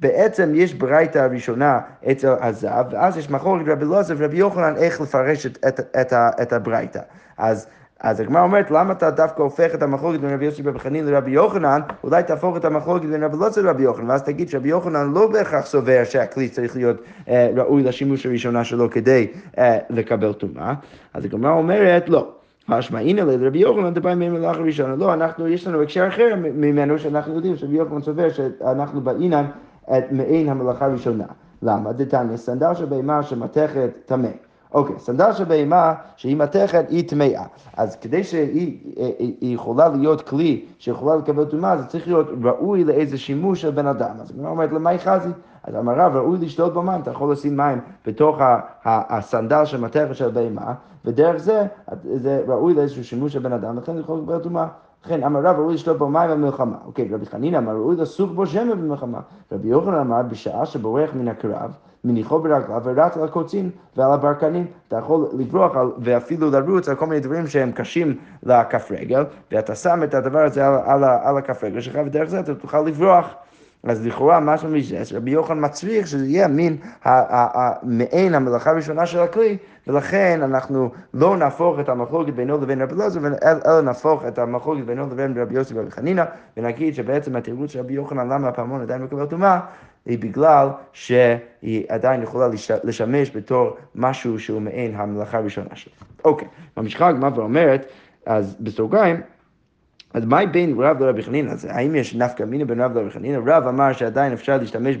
בעצם 0.00 0.52
יש 0.54 0.74
ברייתא 0.74 1.18
הראשונה 1.18 1.80
אצל 2.10 2.34
הזב, 2.40 2.84
ואז 2.90 3.16
יש 3.16 3.30
מחלוקת 3.30 3.68
רבי 3.68 3.84
אלעזר 3.84 4.14
ורבי 4.18 4.36
יוחנן 4.36 4.76
איך 4.76 5.00
לפרש 5.00 5.46
את, 5.46 5.58
את, 5.68 5.80
את, 6.00 6.12
את 6.42 6.52
הברייתא. 6.52 7.00
אז 7.38 7.66
אז 8.00 8.20
הגמרא 8.20 8.42
אומרת, 8.42 8.70
למה 8.70 8.92
אתה 8.92 9.10
דווקא 9.10 9.42
הופך 9.42 9.74
את 9.74 9.82
המחלוקת 9.82 10.20
בין 10.20 10.34
רבי 10.34 10.44
יוסי 10.44 10.62
רבי 10.62 10.78
חנין 10.78 11.06
לרבי 11.06 11.30
יוחנן, 11.30 11.80
אולי 12.04 12.22
תהפוך 12.22 12.56
את 12.56 12.64
המחלוקת 12.64 13.06
בין 13.06 13.22
רבי 13.22 13.36
אלעזר 13.36 13.62
לרבי 13.62 13.82
יוחנן, 13.82 14.10
ואז 14.10 14.22
תגיד 14.22 14.48
שרבי 14.48 14.68
יוחנן 14.68 15.12
לא 15.14 15.26
בהכרח 15.26 15.66
סובר 15.66 16.04
שהכלי 16.04 16.48
צריך 16.48 16.76
להיות 16.76 16.96
אה, 17.28 17.50
ראוי 17.56 17.82
לשימוש 17.82 18.26
הראשונה 18.26 18.64
שלו 18.64 18.90
כדי 18.90 19.26
אה, 19.58 19.78
לקבל 19.90 20.32
טומאה. 20.32 20.74
אז 21.14 21.24
הגמרא 21.24 21.52
אומרת, 21.52 22.08
לא. 22.08 22.28
משמע 22.68 22.98
הנה 22.98 23.24
לרבי 23.24 23.58
יוחנן 23.58 23.94
דבר 23.94 24.14
ממלאכה 24.14 24.60
ראשונה. 24.60 24.96
לא, 24.96 25.14
אנחנו, 25.14 25.48
יש 25.48 25.66
לנו 25.66 25.82
הקשר 25.82 26.08
אחר 26.08 26.34
ממנו 26.36 26.98
שאנחנו 26.98 27.34
יודעים 27.34 27.56
שרבי 27.56 27.76
יוחנן 27.76 28.02
סובר 28.02 28.28
שאנחנו 28.30 29.00
באינן 29.00 29.44
את 29.98 30.12
מעין 30.12 30.48
המלאכה 30.48 30.84
הראשונה. 30.84 31.24
למה? 31.62 31.92
דתניא, 31.92 32.36
סנדל 32.36 32.74
של 32.74 32.84
בהמה 32.84 33.22
שמתכת 33.22 33.90
טמא. 34.06 34.28
אוקיי, 34.74 34.98
סנדל 34.98 35.32
של 35.32 35.44
בהמה 35.44 35.94
שהיא 36.16 36.36
מתכת 36.36 36.84
היא 36.88 37.08
טמאה. 37.08 37.44
אז 37.76 37.96
כדי 37.96 38.24
שהיא 38.24 39.02
יכולה 39.40 39.88
להיות 39.88 40.20
כלי 40.20 40.64
שיכולה 40.78 41.16
לקבל 41.16 41.44
טומאה, 41.44 41.76
זה 41.76 41.86
צריך 41.86 42.06
להיות 42.06 42.26
ראוי 42.42 42.84
לאיזה 42.84 43.18
שימוש 43.18 43.62
של 43.62 43.70
בן 43.70 43.86
אדם. 43.86 44.14
אז 44.20 44.30
הגמרא 44.30 44.50
אומרת, 44.50 44.72
למאי 44.72 44.98
חזי? 44.98 45.28
אז 45.64 45.76
אמר 45.76 45.94
רב, 45.96 46.16
ראוי 46.16 46.38
לשתות 46.38 46.74
בו 46.74 46.82
מים, 46.82 47.00
אתה 47.00 47.10
יכול 47.10 47.32
לשים 47.32 47.56
מים 47.56 47.80
בתוך 48.06 48.38
הסנדל 48.84 49.64
של 49.64 49.80
מתכת 49.80 50.14
של 50.14 50.30
בהמה, 50.30 50.74
ודרך 51.04 51.36
זה, 51.36 51.66
זה 52.14 52.44
ראוי 52.48 52.74
לאיזשהו 52.74 53.04
שימוש 53.04 53.32
של 53.32 53.38
בן 53.38 53.52
אדם, 53.52 53.78
לכן 53.78 53.94
זה 53.94 54.00
יכול 54.00 54.18
לקבל 54.18 54.38
טומאה. 54.38 54.66
לכן 55.04 55.24
אמר 55.24 55.40
רב 55.40 55.56
ראוי 55.56 55.74
לשתות 55.74 55.98
בו 55.98 56.08
מים 56.08 56.30
במלחמה. 56.30 56.76
אוקיי, 56.86 57.08
רבי 57.12 57.26
חנינא 57.26 57.56
אמר 57.56 57.72
ראוי 57.72 57.96
לסוג 57.96 58.34
בו 58.34 58.46
שמן 58.46 58.70
במלחמה. 58.70 59.20
רבי 59.52 59.68
יוחנן 59.68 59.94
אמר 59.94 60.22
בשעה 60.22 60.66
שבורח 60.66 61.10
מן 61.14 61.28
הקרב, 61.28 61.70
מניחו 62.04 62.38
ברגליו 62.38 62.80
ורץ 62.84 63.16
על 63.16 63.24
הקוצים 63.24 63.70
ועל 63.96 64.12
הברקנים. 64.12 64.66
אתה 64.88 64.96
יכול 64.96 65.28
לברוח 65.32 65.76
על, 65.76 65.90
ואפילו 65.98 66.50
לרוץ 66.50 66.88
על 66.88 66.96
כל 66.96 67.06
מיני 67.06 67.20
דברים 67.20 67.46
שהם 67.46 67.72
קשים 67.72 68.16
לכף 68.42 68.88
רגל, 68.90 69.24
ואתה 69.52 69.74
שם 69.74 70.02
את 70.02 70.14
הדבר 70.14 70.40
הזה 70.40 70.66
על, 70.66 70.74
על, 70.74 71.04
על 71.04 71.38
הכף 71.38 71.64
רגל 71.64 71.80
שלך, 71.80 71.98
ודרך 72.06 72.28
זה 72.28 72.40
אתה 72.40 72.54
תוכל 72.54 72.80
לברוח. 72.80 73.34
אז 73.82 74.06
לכאורה 74.06 74.40
משהו 74.40 74.68
מזה, 74.68 75.02
רבי 75.14 75.30
יוחנן 75.30 75.64
מצריך 75.64 76.06
שזה 76.06 76.26
יהיה 76.26 76.48
מין 76.48 76.76
מעין 77.82 78.34
המלאכה 78.34 78.70
הראשונה 78.70 79.06
של 79.06 79.18
הכלי, 79.18 79.56
ולכן 79.86 80.40
אנחנו 80.42 80.90
לא 81.14 81.36
נהפוך 81.36 81.80
את 81.80 81.88
המחלוקת 81.88 82.32
בינו 82.32 82.60
לבין 82.60 82.82
רבי 82.82 82.94
אלעזר, 82.94 83.20
אלא 83.66 83.80
נהפוך 83.80 84.24
את 84.28 84.38
המחלוקת 84.38 84.84
בינו 84.84 85.06
לבין 85.06 85.38
רבי 85.38 85.54
יוסי 85.54 85.74
ורבי 85.76 85.90
חנינא, 85.90 86.24
ונגיד 86.56 86.94
שבעצם 86.94 87.36
התירוץ 87.36 87.70
של 87.70 87.78
רבי 87.78 87.92
יוחנן 87.92 88.28
למה 88.28 88.48
הפעמון 88.48 88.80
עדיין 88.80 89.02
מקבל 89.02 89.26
טומאה, 89.26 89.60
היא 90.06 90.18
בגלל 90.18 90.68
שהיא 90.92 91.84
עדיין 91.88 92.22
יכולה 92.22 92.48
לשמש 92.84 93.36
בתור 93.36 93.76
משהו 93.94 94.38
שהוא 94.38 94.60
מעין 94.60 94.94
המלאכה 94.94 95.38
הראשונה 95.38 95.70
שלו. 95.74 95.92
אוקיי, 96.24 96.48
ממשיכה 96.76 97.08
הגמרא 97.08 97.30
ואומרת, 97.34 97.86
אז 98.26 98.56
בסוגריים, 98.60 99.20
אז 100.14 100.24
מה 100.24 100.46
בין 100.46 100.74
רב 100.78 101.02
לרבי 101.02 101.22
חנינא? 101.22 101.52
האם 101.68 101.94
יש 101.94 102.14
נפקא 102.14 102.42
מינה 102.42 102.64
בין 102.64 102.80
רב 102.80 102.98
לרבי 102.98 103.10
חנינא? 103.10 103.38
רב 103.46 103.66
אמר 103.66 103.92
שעדיין 103.92 104.32
אפשר 104.32 104.58
להשתמש 104.58 104.96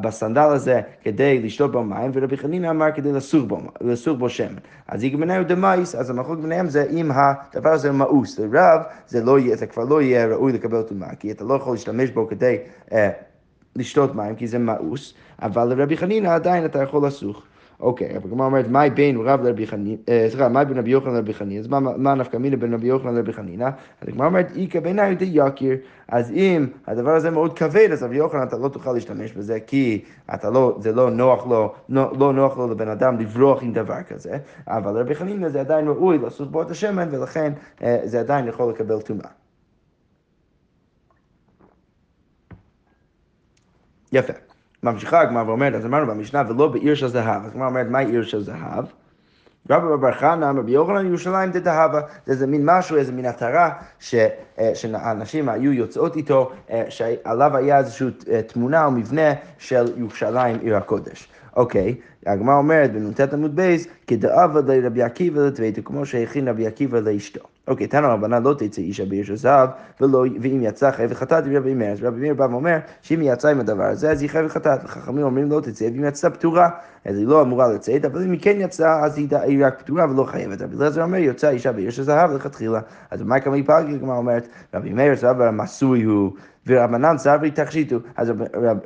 בסנדל 0.00 0.40
הזה 0.40 0.80
כדי 1.02 1.42
לשתות 1.42 1.72
בו 1.72 1.84
מים, 1.84 2.10
ורבי 2.14 2.36
חנינא 2.36 2.70
אמר 2.70 2.92
כדי 2.94 3.12
לסוג 3.12 3.48
בו, 3.48 3.60
לסוג 3.80 4.18
בו 4.18 4.28
שמן. 4.28 4.54
אז 4.88 5.04
איגא 5.04 5.18
ביניהם 5.18 5.44
דמייס, 5.44 5.94
אז 5.94 6.10
המחלוק 6.10 6.40
ביניהם 6.40 6.68
זה 6.68 6.86
אם 6.90 7.10
הדבר 7.14 7.70
הזה 7.70 7.92
מאוס. 7.92 8.38
לרב 8.38 8.80
זה, 9.08 9.24
לא 9.24 9.38
יהיה, 9.38 9.56
זה 9.56 9.66
כבר 9.66 9.84
לא 9.84 10.02
יהיה 10.02 10.26
ראוי 10.26 10.52
לקבל 10.52 10.82
טומאה, 10.82 11.14
כי 11.14 11.30
אתה 11.30 11.44
לא 11.44 11.54
יכול 11.54 11.72
להשתמש 11.72 12.10
בו 12.10 12.28
כדי 12.28 12.56
אה, 12.92 13.10
לשתות 13.76 14.14
מים, 14.14 14.34
כי 14.34 14.46
זה 14.46 14.58
מאוס, 14.58 15.14
אבל 15.42 15.68
לרבי 15.68 15.96
חנינא 15.96 16.28
עדיין 16.28 16.64
אתה 16.64 16.82
יכול 16.82 17.06
לסוך. 17.06 17.42
אוקיי, 17.80 18.16
אבל 18.16 18.28
הגמרא 18.28 18.46
אומרת, 18.46 18.68
מהי 18.68 18.90
בין 18.90 19.16
רב 19.16 19.42
לרבי 19.42 19.66
חנינא, 19.66 19.96
אה, 20.08 20.26
סליחה, 20.28 20.48
מהי 20.48 20.64
בין 20.64 20.78
רבי 20.78 20.90
יוחנן 20.90 21.14
לרבי 21.14 21.34
חנינא? 21.34 21.60
אז 21.60 21.66
מה 21.96 22.14
נפקא 22.14 22.36
מינה 22.36 22.56
בין 22.56 22.74
רבי 22.74 22.86
יוחנן 22.86 23.14
לרבי 23.14 23.32
חנינא? 23.32 23.68
אז 24.00 24.08
הגמרא 24.08 24.26
אומרת, 24.26 24.56
איכא 24.56 24.80
בעיניי 24.80 25.16
יקיר. 25.20 25.76
אז 26.08 26.30
אם 26.30 26.66
הדבר 26.86 27.14
הזה 27.14 27.30
מאוד 27.30 27.58
כבד, 27.58 27.88
אז 27.92 28.02
רבי 28.02 28.16
יוחנן 28.16 28.42
אתה 28.42 28.58
לא 28.58 28.68
תוכל 28.68 28.92
להשתמש 28.92 29.32
בזה, 29.32 29.60
כי 29.60 30.04
אתה 30.34 30.50
לא, 30.50 30.76
זה 30.80 30.92
לא 30.92 31.10
נוח 31.10 31.46
לו, 31.46 31.74
לא, 31.88 32.32
נוח 32.32 32.58
לו 32.58 32.68
לבן 32.68 32.88
אדם 32.88 33.18
לברוח 33.18 33.62
עם 33.62 33.72
דבר 33.72 34.02
כזה, 34.08 34.38
אבל 34.68 34.92
לרבי 34.92 35.14
חנינא 35.14 35.48
זה 35.48 35.60
עדיין 35.60 35.88
ראוי 35.88 36.18
לעשות 36.18 36.50
בו 36.50 36.62
את 36.62 36.70
השמן, 36.70 37.08
ולכן 37.10 37.52
אה, 37.82 37.98
זה 38.04 38.20
עדיין 38.20 38.48
יכול 38.48 38.70
לקבל 38.70 39.00
טומאה. 39.00 39.28
יפה. 44.12 44.51
ממשיכה 44.82 45.20
הגמרא 45.20 45.42
ואומרת, 45.42 45.74
אז 45.74 45.86
אמרנו 45.86 46.06
במשנה, 46.06 46.42
ולא 46.48 46.68
בעיר 46.68 46.94
של 46.94 47.08
זהב. 47.08 47.44
אז 47.44 47.50
הגמרא 47.50 47.66
אומרת, 47.66 47.86
מהי 47.86 48.06
עיר 48.06 48.22
של 48.22 48.42
זהב? 48.42 48.84
רבי 49.70 49.86
בר 50.00 50.12
חנא, 50.12 50.52
רבי 50.56 50.72
יוחנן, 50.72 51.06
ירושלים 51.06 51.50
דתהבה. 51.50 52.00
זה 52.26 52.32
איזה 52.32 52.46
מין 52.46 52.62
משהו, 52.64 52.96
איזה 52.96 53.12
מין 53.12 53.26
עטרה, 53.26 53.70
אה, 54.14 54.70
שהנשים 54.74 55.48
היו 55.48 55.72
יוצאות 55.72 56.16
איתו, 56.16 56.50
אה, 56.70 56.84
שעליו 56.88 57.56
היה 57.56 57.78
איזושהי 57.78 58.06
אה, 58.30 58.42
תמונה 58.42 58.84
או 58.84 58.90
מבנה 58.90 59.32
של 59.58 59.92
ירושלים, 59.96 60.58
עיר 60.60 60.76
הקודש. 60.76 61.28
אוקיי, 61.56 61.94
הגמרא 62.26 62.54
אומרת 62.54 62.92
בנ"ט 62.92 63.20
עמוד 63.20 63.56
בייס, 63.56 63.86
כדאבה 64.06 64.60
לרבי 64.74 65.02
עקיבא 65.02 65.40
לטביתו, 65.40 65.82
כמו 65.84 66.06
שהכין 66.06 66.48
רבי 66.48 66.66
עקיבא 66.66 67.00
לאשתו. 67.00 67.51
אוקיי, 67.68 67.86
תנא 67.86 68.06
רבנן 68.06 68.42
לא 68.42 68.54
תצא 68.58 68.82
אישה 68.82 69.04
בעיר 69.04 69.24
של 69.24 69.36
זהב, 69.36 69.68
ואם 70.00 70.60
יצא 70.62 70.90
חייב 70.90 71.14
חטאת 71.14 71.44
רבי 71.54 71.74
מאיר, 71.74 71.92
אז 71.92 72.02
רבי 72.02 72.20
מאיר 72.20 72.34
בא 72.34 72.46
ואומר 72.50 72.78
שאם 73.02 73.20
היא 73.20 73.32
יצאה 73.32 73.50
עם 73.50 73.60
הדבר 73.60 73.84
הזה, 73.84 74.10
אז 74.10 74.22
היא 74.22 74.30
חייבת 74.30 74.50
חטאת. 74.50 74.84
וחכמים 74.84 75.24
אומרים 75.24 75.50
לא 75.50 75.60
תצא, 75.60 75.84
ואם 75.84 76.04
יצאה 76.04 76.30
פטורה, 76.30 76.68
אז 77.04 77.18
היא 77.18 77.26
לא 77.26 77.42
אמורה 77.42 77.72
לצאת, 77.72 78.04
אבל 78.04 78.22
אם 78.22 78.32
היא 78.32 78.40
כן 78.42 78.56
יצאה, 78.60 79.04
אז 79.04 79.18
היא 79.18 79.66
רק 79.66 79.80
פטורה 79.80 80.10
ולא 80.10 80.24
חייבת. 80.24 80.62
רבי 80.62 80.76
אליעזר 80.76 81.02
אומר, 81.02 81.18
יוצאה 81.18 81.50
אישה 81.50 81.72
בעיר 81.72 81.90
של 81.90 82.02
זהב 82.02 82.32
לכתחילה. 82.32 82.80
אז 83.10 83.22
במאי 83.22 83.40
קמיפלגי, 83.40 83.98
גמרא 83.98 84.16
אומרת, 84.16 84.48
רבי 84.74 84.92
מאיר 84.92 85.16
סבר 85.16 85.50
משוי 85.50 86.02
הוא. 86.02 86.32
ורבנן 86.66 87.18
סברי 87.18 87.50
תכשיט 87.50 87.79
הוא. 87.79 87.96
אז 88.16 88.32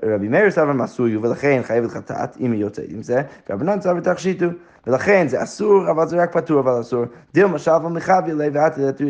רבי 0.03 0.29
מאיר 0.29 0.51
סבר 0.51 0.75
משוי 0.75 1.17
ולכן 1.17 1.61
חייבת 1.63 1.91
חטאת, 1.91 2.37
אם 2.41 2.53
היא 2.53 2.61
יוצאת 2.61 2.85
עם 2.89 3.03
זה, 3.03 3.23
ורבנן 3.51 3.81
סברי 3.81 4.01
תכשיט 4.01 4.30
הוא. 4.30 4.47
ולכן 4.87 5.29
זה 5.29 5.43
אסור, 5.43 5.91
אבל 5.91 6.09
זה 6.09 6.23
רק 6.23 6.33
פטור, 6.33 6.61
אבל 6.61 6.81
אסור. 6.81 7.05
דילמא 7.35 7.47
שלפא 7.47 7.71
ומחויא 7.71 8.33
ליה 8.33 8.51
ואתי 8.53 9.01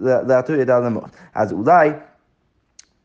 לאתויי, 0.00 0.54
דילמא. 0.54 1.10
אז 1.34 1.52
אולי... 1.52 1.90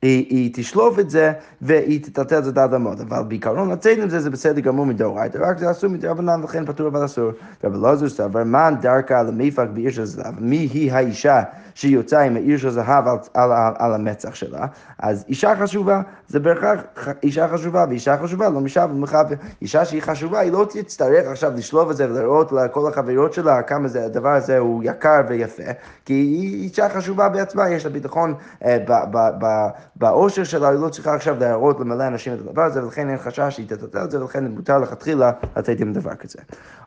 היא, 0.03 0.25
היא 0.29 0.49
תשלוף 0.53 0.99
את 0.99 1.09
זה 1.09 1.31
והיא 1.61 2.03
תטלטל 2.03 2.37
את 2.37 2.43
זה 2.43 2.51
עד. 2.63 2.73
אבל 2.73 3.23
בעיקרון 3.27 3.71
לצאת 3.71 3.97
עם 3.97 4.09
זה 4.09 4.19
זה 4.19 4.29
בסדר 4.29 4.59
גמור 4.59 4.85
מדאורייתא, 4.85 5.37
רק 5.41 5.57
זה 5.57 5.71
אסור 5.71 5.89
מדרבנן 5.89 6.43
וכן 6.43 6.65
פטור 6.65 6.87
אבל 6.87 7.05
אסור. 7.05 7.31
רבי 7.63 7.77
אלעזר 7.77 8.09
סבר, 8.09 8.43
מן 8.43 8.73
דרכה 8.81 9.23
למפק 9.23 9.67
בעיר 9.73 9.91
של 9.91 10.05
זהב, 10.05 10.39
מי 10.39 10.57
היא 10.57 10.93
האישה 10.93 11.43
שיוצאה 11.75 12.21
עם 12.21 12.35
העיר 12.35 12.57
של 12.57 12.69
זהב 12.69 13.07
על, 13.07 13.17
על, 13.33 13.51
על, 13.51 13.73
על 13.77 13.93
המצח 13.93 14.35
שלה? 14.35 14.65
אז 14.99 15.25
אישה 15.27 15.55
חשובה, 15.55 16.01
זה 16.27 16.39
בהכרח 16.39 16.79
אישה 17.23 17.47
חשובה, 17.47 17.85
ואישה 17.89 18.17
חשובה 18.17 18.49
לא 18.49 18.59
משב 18.59 18.89
ומחבר. 18.91 19.35
אישה 19.61 19.85
שהיא 19.85 20.01
חשובה, 20.01 20.39
היא 20.39 20.51
לא 20.51 20.67
תצטרך 20.69 21.27
עכשיו 21.27 21.51
לשלוף 21.55 21.91
את 21.91 21.97
זה 21.97 22.11
ולראות 22.11 22.51
לכל 22.51 22.89
החברות 22.89 23.33
שלה 23.33 23.61
כמה 23.61 23.87
זה, 23.87 24.05
הדבר 24.05 24.29
הזה 24.29 24.57
הוא 24.57 24.83
יקר 24.83 25.21
ויפה, 25.27 25.63
כי 26.05 26.13
היא 26.13 26.63
אישה 26.63 26.89
חשובה 26.89 27.29
בעצמה, 27.29 27.69
יש 27.69 27.85
לה 27.85 27.91
ביטחון 27.91 28.33
אה, 28.65 28.77
ב, 28.87 28.91
ב, 29.11 29.17
ב, 29.39 29.67
באושר 29.95 30.43
שלה, 30.43 30.69
היא 30.69 30.79
לא 30.79 30.89
צריכה 30.89 31.15
עכשיו 31.15 31.35
להראות 31.39 31.79
למלא 31.79 32.07
אנשים 32.07 32.33
את 32.33 32.39
הדבר 32.39 32.61
הזה, 32.61 32.83
ולכן 32.83 33.09
אין 33.09 33.17
חשש 33.17 33.43
שהיא 33.49 33.67
תטטל 33.67 34.03
את 34.03 34.11
זה, 34.11 34.21
ולכן 34.21 34.45
מותר 34.45 34.79
לכתחילה 34.79 35.31
לצאת 35.57 35.79
עם 35.79 35.93
דבר 35.93 36.15
כזה. 36.15 36.39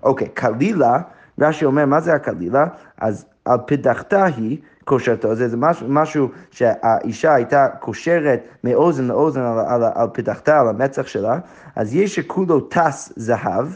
אוקיי, 0.03 0.29
קלילה, 0.29 0.99
רש"י 1.41 1.65
אומר, 1.65 1.87
מה 1.87 2.01
זה 2.01 2.15
הקלילה? 2.15 2.67
אז 3.01 3.27
על 3.45 3.59
פדחתה 3.67 4.25
היא 4.25 4.59
קושרתו, 4.85 5.35
זה, 5.35 5.49
זה 5.49 5.57
משהו, 5.57 5.87
משהו 5.89 6.29
שהאישה 6.51 7.35
הייתה 7.35 7.69
קושרת 7.81 8.49
מאוזן 8.65 9.05
לאוזן 9.05 9.41
על, 9.41 9.59
על, 9.59 9.83
על 9.95 10.09
פדחתה, 10.13 10.61
על 10.61 10.69
המצח 10.69 11.07
שלה, 11.07 11.39
אז 11.77 11.95
יש 11.95 12.15
שכולו 12.15 12.61
טס 12.61 13.13
זהב, 13.17 13.67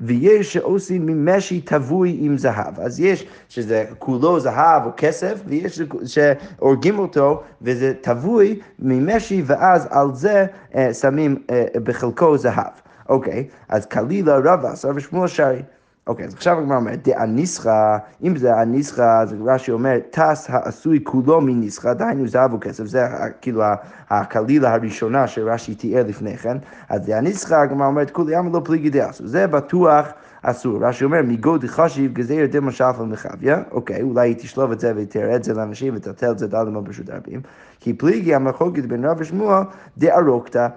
ויש 0.00 0.52
שעושים 0.52 1.06
ממשי 1.06 1.60
טבוי 1.60 2.16
עם 2.20 2.38
זהב. 2.38 2.80
אז 2.80 3.00
יש 3.00 3.26
שזה 3.48 3.84
כולו 3.98 4.40
זהב 4.40 4.86
או 4.86 4.90
כסף, 4.96 5.40
ויש 5.46 5.80
שהורגים 6.06 6.98
אותו 6.98 7.42
וזה 7.62 7.92
טבוי 8.00 8.60
ממשי, 8.78 9.42
ואז 9.46 9.88
על 9.90 10.14
זה 10.14 10.46
אה, 10.74 10.94
שמים 10.94 11.42
אה, 11.50 11.64
בחלקו 11.82 12.38
זהב. 12.38 12.72
אוקיי, 13.08 13.48
אז 13.68 13.86
קלילה 13.86 14.38
רבה 14.44 14.72
עשר 14.72 14.90
ושמואל 14.94 15.28
שרי. 15.28 15.62
אוקיי, 16.10 16.26
אז 16.26 16.34
עכשיו 16.34 16.58
הגמרא 16.58 16.76
אומרת, 16.76 17.08
דאניסחא, 17.08 17.96
אם 18.22 18.36
זה 18.36 18.56
הניסחא, 18.56 19.22
אז 19.22 19.34
רש"י 19.44 19.70
אומר, 19.70 19.98
טס 20.10 20.46
העשוי 20.48 21.00
כולו 21.04 21.40
מניסחא, 21.40 21.92
דהיינו 21.92 22.28
זהב 22.28 22.54
וכסף, 22.54 22.84
זה 22.84 23.06
כאילו 23.40 23.62
הקלילה 24.10 24.74
הראשונה 24.74 25.26
שרש"י 25.26 25.74
תיאר 25.74 26.04
לפני 26.08 26.36
כן, 26.36 26.56
אז 26.88 27.06
דאניסחא, 27.06 27.54
הגמרא 27.54 27.86
אומרת, 27.86 28.10
כולי 28.10 28.36
עמא 28.36 28.50
לא 28.52 28.60
פליגי 28.64 28.90
דאסו, 28.90 29.26
זה 29.26 29.46
בטוח 29.46 30.06
אסור. 30.42 30.84
רש"י 30.86 31.04
אומר, 31.04 31.20
מגוד 31.24 31.64
חשיב 31.64 32.12
גזיר 32.12 32.46
דמא 32.46 32.70
שפל 32.70 33.02
מחביה, 33.02 33.62
אוקיי, 33.70 34.02
אולי 34.02 34.28
היא 34.28 34.36
תשלוף 34.36 34.72
את 34.72 34.80
זה 34.80 34.92
ותראה 34.96 35.36
את 35.36 35.44
זה 35.44 35.54
לאנשים 35.54 35.94
ותתל 35.96 36.30
את 36.30 36.38
זה 36.38 36.46
דל 36.46 36.64
דמו 36.64 36.82
ברשות 36.82 37.08
הרבים, 37.10 37.40
כי 37.80 37.92
פליגי 37.92 38.34
המחוקת 38.34 38.84
בין 38.84 39.04
רב 39.04 39.16
ושמואל 39.20 39.62
דארוקתא. 39.98 40.68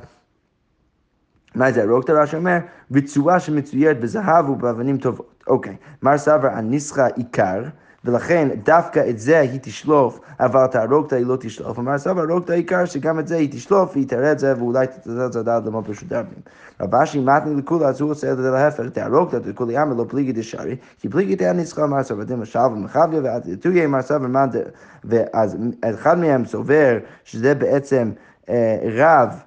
מה 1.56 1.72
זה 1.72 1.84
הרוקתא? 1.84 2.12
רש"י 2.12 2.36
אומר, 2.36 2.58
רצועה 2.96 3.40
שמצוירת 3.40 4.00
בזהב 4.00 4.50
ובאבנים 4.50 4.98
טובות. 4.98 5.44
אוקיי, 5.48 5.76
מר 6.02 6.18
סבר 6.18 6.48
הניסחה 6.48 7.08
עיקר, 7.08 7.64
ולכן 8.06 8.50
דווקא 8.64 9.04
את 9.10 9.20
זה 9.20 9.40
היא 9.40 9.60
תשלוף, 9.62 10.20
אבל 10.40 10.66
את 10.66 10.76
הרוקתא 10.76 11.16
היא 11.16 11.26
לא 11.26 11.38
תשלוף. 11.40 11.80
אמר 11.80 11.98
סבא, 11.98 12.22
הרוקתא 12.22 12.52
העיקר 12.52 12.86
שגם 12.86 13.20
את 13.20 13.28
זה 13.28 13.36
היא 13.36 13.50
תשלוף, 13.52 13.92
והיא 13.94 14.08
תראה 14.08 14.32
את 14.32 14.40
זה, 14.40 14.54
ואולי 14.58 14.88
תתזל 14.88 15.26
את 15.26 15.34
זה 15.34 15.40
עד 15.40 15.66
למות 15.66 15.88
פשוט 15.88 16.10
דרבים. 16.10 16.40
רב 16.82 16.96
אשי 16.96 17.20
מתני 17.20 17.56
לכולה, 17.56 17.88
אז 17.88 18.02
הוא 18.02 18.12
עושה 18.12 18.32
את 18.32 18.38
זה 18.38 18.52
להפך, 18.52 18.84
תהרוקתא 18.94 19.40
דכולי 19.40 19.78
עמא 19.78 19.94
לא 19.94 20.06
פליגי 20.10 20.32
דשארי, 20.32 20.76
כי 21.00 21.10
פליגי 21.10 21.36
תהיה 21.36 21.54
ניסחה 21.54 21.84
אמר 21.84 22.04
סבא 22.04 22.24
דמא 22.24 22.46
שלווה 22.46 22.68
ומחביה, 22.68 23.20
ואז 23.24 23.42
תויה 23.62 23.86
אמר 23.86 24.02
סבא 24.02 24.46
ואז 25.04 25.58
אחד 25.84 26.20
מהם 26.20 26.46
סובר 26.46 26.98
שזה 27.24 27.56
בעצם 27.56 28.12
אה, 28.50 28.78
רב 28.96 29.44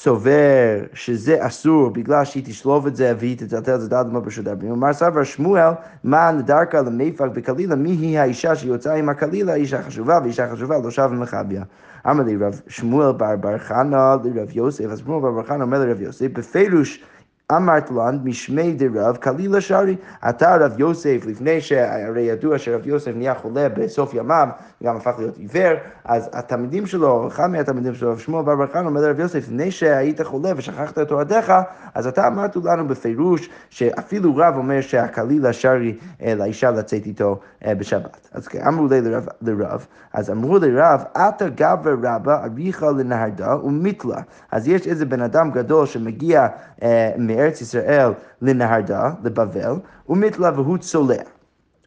סובר 0.00 0.84
שזה 0.94 1.46
אסור 1.46 1.90
בגלל 1.90 2.24
שהיא 2.24 2.44
תשלוב 2.46 2.86
את 2.86 2.96
זה 2.96 3.12
והיא 3.18 3.36
תטלטל 3.36 3.74
את 3.74 3.80
זה 3.80 3.88
דעת 3.88 4.06
מה 4.06 4.20
ברשות 4.20 4.46
הרבים. 4.46 4.72
אמר 4.72 4.92
סבר 4.92 5.24
שמואל, 5.24 5.70
מה 6.04 6.30
נדרקה 6.30 6.82
למיפק 6.82 7.28
בקלילה, 7.32 7.76
מי 7.76 7.90
היא 7.90 8.18
האישה 8.18 8.56
שיוצאה 8.56 8.94
עם 8.94 9.08
הקלילה, 9.08 9.54
אישה 9.54 9.82
חשובה 9.82 10.18
ואישה 10.22 10.52
חשובה 10.52 10.78
לא 10.78 10.90
שווה 10.90 11.16
למכביה. 11.16 11.62
אמר 12.10 12.24
לי 12.24 12.36
רב 12.36 12.60
שמואל 12.68 13.12
בר 13.12 13.36
בר 13.36 13.58
חנה 13.58 14.16
לרב 14.24 14.48
יוסף, 14.52 14.84
אז 14.84 14.98
שמואל 14.98 15.22
בר 15.22 15.30
בר 15.30 15.42
חנה 15.42 15.64
אומר 15.64 15.78
לרב 15.78 16.00
יוסף, 16.00 16.26
בפירוש 16.32 17.04
אמרת 17.52 17.90
לן 17.90 18.18
משמי 18.24 18.72
דרב 18.72 19.16
קלילה 19.16 19.60
שרי, 19.60 19.96
אתה 20.28 20.56
רב 20.56 20.80
יוסף, 20.80 21.22
לפני 21.26 21.60
שהרי 21.60 22.22
ידוע 22.22 22.58
שרב 22.58 22.86
יוסף 22.86 23.10
נהיה 23.14 23.34
חולה 23.34 23.68
בסוף 23.68 24.14
ימיו, 24.14 24.48
גם 24.84 24.96
הפך 24.96 25.14
להיות 25.18 25.36
עיוור, 25.36 25.74
אז 26.04 26.30
התלמידים 26.32 26.86
שלו, 26.86 27.28
אחד 27.28 27.46
מהתלמידים 27.46 27.94
שלו, 27.94 28.10
רב 28.12 28.18
שמואל 28.18 28.44
בר 28.44 28.56
בר 28.56 28.66
חנא 28.66 28.86
אומר 28.86 29.00
לרב 29.00 29.20
יוסף, 29.20 29.38
לפני 29.38 29.70
שהיית 29.70 30.22
חולה 30.22 30.52
ושכחת 30.56 30.98
את 30.98 31.08
תורתך, 31.08 31.52
אז 31.94 32.06
אתה 32.06 32.26
אמרת 32.26 32.56
לנו 32.56 32.88
בפירוש 32.88 33.50
שאפילו 33.70 34.36
רב 34.36 34.56
אומר 34.56 34.80
שהקלילה 34.80 35.52
שרי 35.52 35.96
אה, 36.22 36.34
לאישה 36.34 36.70
לצאת 36.70 37.06
איתו 37.06 37.40
אה, 37.66 37.74
בשבת. 37.74 38.28
אז 38.32 38.48
אמרו 38.68 38.86
לי 38.86 39.00
לרב, 39.00 39.26
לרב, 39.42 39.86
אז 40.12 40.30
אמרו 40.30 40.58
לרב, 40.58 41.02
אתה 41.12 41.48
גבר 41.48 41.96
רבה 42.02 42.44
אביך 42.46 42.82
לנהרדה 42.82 43.56
ומתלה. 43.64 44.20
אז 44.52 44.68
יש 44.68 44.86
איזה 44.86 45.06
בן 45.06 45.22
אדם 45.22 45.50
גדול 45.50 45.86
שמגיע 45.86 46.46
אה, 46.82 47.12
מארץ 47.38 47.60
ישראל 47.60 48.10
לנהרדה, 48.42 49.10
לבבל, 49.24 49.72
ומתלה 50.08 50.50
והוא 50.54 50.78
צולע. 50.78 51.22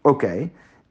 אוקיי, 0.06 0.48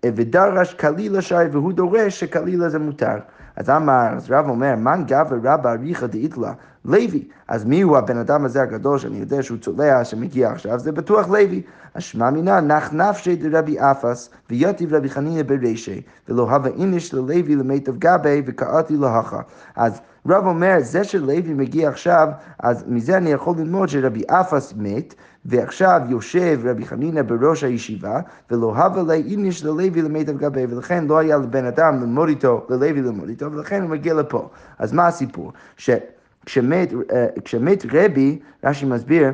ודרש 0.07 0.75
קלילה 0.75 1.23
שי 1.23 1.35
והוא 1.53 1.73
דורש 1.73 2.21
שקלילה 2.21 2.69
זה 2.69 2.79
מותר. 2.79 3.17
אז 3.57 3.71
אמר, 3.71 4.09
אז 4.17 4.31
רב 4.31 4.49
אומר, 4.49 4.77
מן 4.77 5.05
גבר 5.07 5.37
רבא 5.43 5.71
אריכא 5.71 6.07
דאיתלה, 6.07 6.53
לוי. 6.85 7.29
אז 7.49 7.65
מי 7.65 7.81
הוא 7.81 7.97
הבן 7.97 8.19
אדם 8.19 8.45
הזה 8.45 8.63
הגדול 8.63 8.99
שאני 8.99 9.19
יודע 9.19 9.43
שהוא 9.43 9.59
צולע, 9.59 10.05
שמגיע 10.05 10.51
עכשיו? 10.51 10.79
זה 10.79 10.93
בטוח 10.93 11.29
לוי. 11.29 11.63
אז 11.95 12.03
שמע 12.03 12.31
מינא, 12.31 12.61
נח 12.61 12.93
נפשי 12.93 13.37
דרבי 13.37 13.81
אפס, 13.81 14.31
ויתיב 14.51 14.95
רבי 14.95 15.11
חנינא 15.11 15.43
ברישי, 15.43 16.03
ולא 16.29 16.43
הווה 16.43 16.71
איניש 16.71 17.15
ללוי 17.15 17.57
למיטב 17.57 17.99
גבי, 17.99 18.43
וקראתי 18.47 18.97
להכה. 18.97 19.41
אז 19.77 20.01
רב 20.29 20.47
אומר, 20.47 20.77
זה 20.81 21.05
שלוי 21.05 21.43
מגיע 21.55 21.89
עכשיו, 21.89 22.29
אז 22.59 22.85
מזה 22.89 23.17
אני 23.17 23.31
יכול 23.31 23.55
ללמוד 23.59 23.89
שרבי 23.89 24.23
אפס 24.29 24.75
מת, 24.77 25.15
ועכשיו 25.45 26.01
יושב 26.09 26.61
רבי 26.65 26.87
חנינא 26.87 27.23
בראש 27.23 27.65
הישיבה, 27.65 28.21
ולא 28.51 28.77
הווה 28.77 29.03
לי 29.03 29.23
איניש 29.31 29.65
ללוי 29.65 29.91
למיטב 29.91 30.39
גבי, 30.39 30.67
ולכן 30.69 31.07
לא 31.07 31.19
היה 31.19 31.37
לבן 31.37 31.65
אדם 31.65 32.01
ללמוד 32.01 32.29
איתו, 32.29 32.67
ללוי 32.69 32.93
ללמוד 32.93 33.29
איתו, 33.29 33.53
ולכן 33.53 33.83
הוא 33.83 33.91
מגיע 33.91 34.15
לפה. 34.15 34.49
אז 34.79 34.93
מה 34.93 35.07
הסיפור? 35.07 35.53
שכשמת, 35.77 36.20
אה, 36.47 37.27
כשמת 37.45 37.87
רבי, 37.93 38.39
רש"י 38.65 38.87
מסביר, 38.87 39.31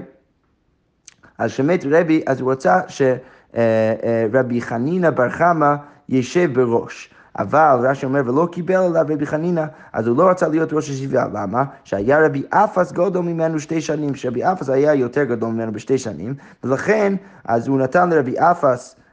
אז 1.38 1.50
כשמת 1.50 1.84
רבי, 1.90 2.22
אז 2.26 2.40
הוא 2.40 2.52
רצה 2.52 2.80
שרבי 2.88 4.60
חנינא 4.60 5.10
בר 5.10 5.30
חמא 5.30 5.74
יישב 6.08 6.60
בראש. 6.60 7.10
אבל 7.38 7.78
רש"י 7.82 8.06
אומר, 8.06 8.22
ולא 8.26 8.48
קיבל 8.52 8.74
עליו 8.74 9.04
רבי 9.08 9.26
חנינא, 9.26 9.64
אז 9.92 10.06
הוא 10.06 10.16
לא 10.16 10.30
רצה 10.30 10.48
להיות 10.48 10.72
ראש 10.72 10.88
ישיבה. 10.88 11.24
למה? 11.32 11.64
שהיה 11.84 12.26
רבי 12.26 12.42
אפס 12.50 12.92
גדול 12.92 13.24
ממנו 13.24 13.60
שתי 13.60 13.80
שנים, 13.80 14.14
שרבי 14.14 14.44
אפס 14.44 14.68
היה 14.68 14.94
יותר 14.94 15.24
גדול 15.24 15.48
ממנו 15.48 15.72
בשתי 15.72 15.98
שנים, 15.98 16.34
ולכן, 16.64 17.14
אז 17.44 17.68
הוא 17.68 17.78
נתן 17.78 18.10
לרבי 18.10 18.34
אפס 18.38 18.96
אה, 18.98 19.05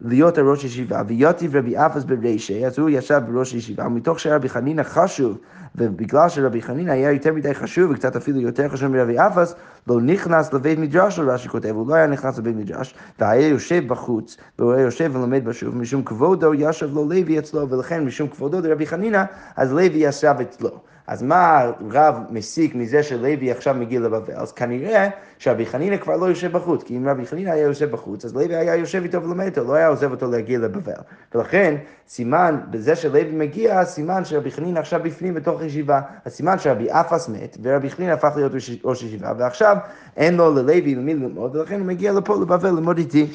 להיות 0.00 0.38
הראש 0.38 0.64
ישיבה, 0.64 1.02
ויוטיב 1.06 1.56
רבי 1.56 1.76
אפס 1.76 2.04
ברישי, 2.04 2.66
אז 2.66 2.78
הוא 2.78 2.90
ישב 2.90 3.20
בראש 3.28 3.54
ישיבה, 3.54 3.86
ומתוך 3.86 4.20
שרבי 4.20 4.48
חנינא 4.48 4.82
חשוב, 4.82 5.38
ובגלל 5.74 6.28
שרבי 6.28 6.62
חנינא 6.62 6.90
היה 6.90 7.12
יותר 7.12 7.32
מדי 7.32 7.54
חשוב, 7.54 7.90
וקצת 7.90 8.16
אפילו 8.16 8.40
יותר 8.40 8.68
חשוב 8.68 8.88
מרבי 8.88 9.18
אפס, 9.18 9.54
לא 9.86 10.00
נכנס 10.00 10.52
לבית 10.52 10.78
מדרש, 10.78 11.18
רש"י 11.18 11.48
כותב, 11.48 11.68
הוא 11.68 11.88
לא 11.88 11.94
היה 11.94 12.06
נכנס 12.06 12.38
לבית 12.38 12.56
מדרש, 12.56 12.94
והיה 13.18 13.48
יושב 13.48 13.82
בחוץ, 13.86 14.36
והוא 14.58 14.72
היה 14.72 14.82
יושב 14.82 15.10
ולומד 15.14 15.44
בשוב, 15.44 15.76
משום 15.76 16.04
כבודו 16.04 16.54
ישב 16.54 16.94
לו 16.94 17.04
לוי 17.04 17.38
אצלו, 17.38 17.70
ולכן 17.70 18.04
משום 18.04 18.28
כבודו 18.28 18.60
לרבי 18.60 18.86
חנינא, 18.86 19.22
אז 19.56 19.72
לוי 19.72 19.90
ישב 19.94 20.34
אצלו. 20.42 20.70
אז 21.06 21.22
מה 21.22 21.70
רב 21.90 22.16
מסיק 22.30 22.74
מזה 22.74 23.02
שלוי 23.02 23.50
עכשיו 23.50 23.74
מגיע 23.74 24.00
לבבל? 24.00 24.34
אז 24.34 24.52
כנראה 24.52 25.08
שרבי 25.38 25.66
חנינא 25.66 25.96
כבר 25.96 26.16
לא 26.16 26.26
יושב 26.26 26.52
בחוץ, 26.52 26.82
כי 26.82 26.96
אם 26.96 27.08
רבי 27.08 27.26
חנינא 27.26 27.50
היה 27.50 27.62
יושב 27.62 27.90
בחוץ, 27.90 28.24
אז 28.24 28.34
לוי 28.34 28.56
היה 28.56 28.76
יושב 28.76 29.02
איתו 29.02 29.22
ולומד 29.22 29.44
איתו, 29.44 29.64
לא 29.64 29.74
היה 29.74 29.86
עוזב 29.86 30.10
אותו 30.10 30.30
להגיע 30.30 30.58
לבבל. 30.58 30.92
ולכן, 31.34 31.74
סימן, 32.08 32.60
בזה 32.70 32.96
שלוי 32.96 33.24
מגיע, 33.32 33.84
סימן 33.84 34.24
שרבי 34.24 34.50
חנינא 34.50 34.78
עכשיו 34.78 35.00
בפנים 35.02 35.34
בתוך 35.34 35.62
ישיבה. 35.62 36.00
הסימן 36.26 36.58
שרבי 36.58 36.90
אפס 36.90 37.28
מת, 37.28 37.56
ורבי 37.62 37.90
חנינא 37.90 38.12
הפך 38.12 38.32
להיות 38.36 38.52
ראש 38.84 39.02
ישיבה, 39.02 39.32
ועכשיו 39.38 39.76
אין 40.16 40.36
לו 40.36 40.54
ללוי 40.54 40.94
למי 40.94 41.14
ללמוד, 41.14 41.56
ולכן 41.56 41.78
הוא 41.80 41.86
מגיע 41.86 42.12
לפה 42.12 42.36
לבבל 42.40 42.70
ללמוד 42.70 42.98
איתי. 42.98 43.26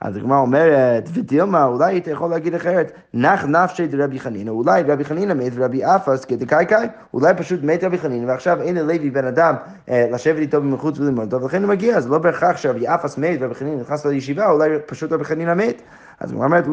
אז 0.00 0.16
הגמרא 0.16 0.38
אומרת, 0.38 1.08
ודילמה, 1.14 1.64
אולי 1.64 1.92
היית 1.92 2.06
יכול 2.06 2.30
להגיד 2.30 2.54
אחרת, 2.54 2.92
נח 3.14 3.44
נפשי 3.44 3.86
דרבי 3.86 4.20
חנינא, 4.20 4.50
אולי 4.50 4.82
רבי 4.82 5.04
חנינא 5.04 5.34
מת 5.34 5.52
ורבי 5.54 5.84
אפס 5.84 6.24
כדקאי 6.24 6.66
אולי 7.14 7.34
פשוט 7.36 7.62
מת 7.62 7.84
רבי 7.84 7.98
חנינא, 7.98 8.30
ועכשיו 8.30 8.62
אין 8.62 8.76
ללוי 8.76 9.10
בן 9.10 9.24
אדם 9.24 9.54
אה, 9.88 10.06
לשבת 10.12 10.38
איתו 10.38 10.62
מחוץ 10.62 10.98
וללמוד 10.98 11.32
אותו, 11.32 11.44
ולכן 11.44 11.62
הוא 11.62 11.68
מגיע, 11.70 11.96
אז 11.96 12.10
לא 12.10 12.18
בהכרח 12.18 12.56
שרבי 12.56 12.88
אפס 12.88 13.18
מת 13.18 13.38
ורבי 13.40 13.54
חנינא 13.54 13.80
נכנס 13.80 14.06
לישיבה, 14.06 14.50
אולי 14.50 14.70
פשוט 14.86 15.12
רבי 15.12 15.24
חנינא 15.24 15.54
מת. 15.54 15.82
אז 16.20 16.32
הוא 16.32 16.44
אומרת, 16.44 16.64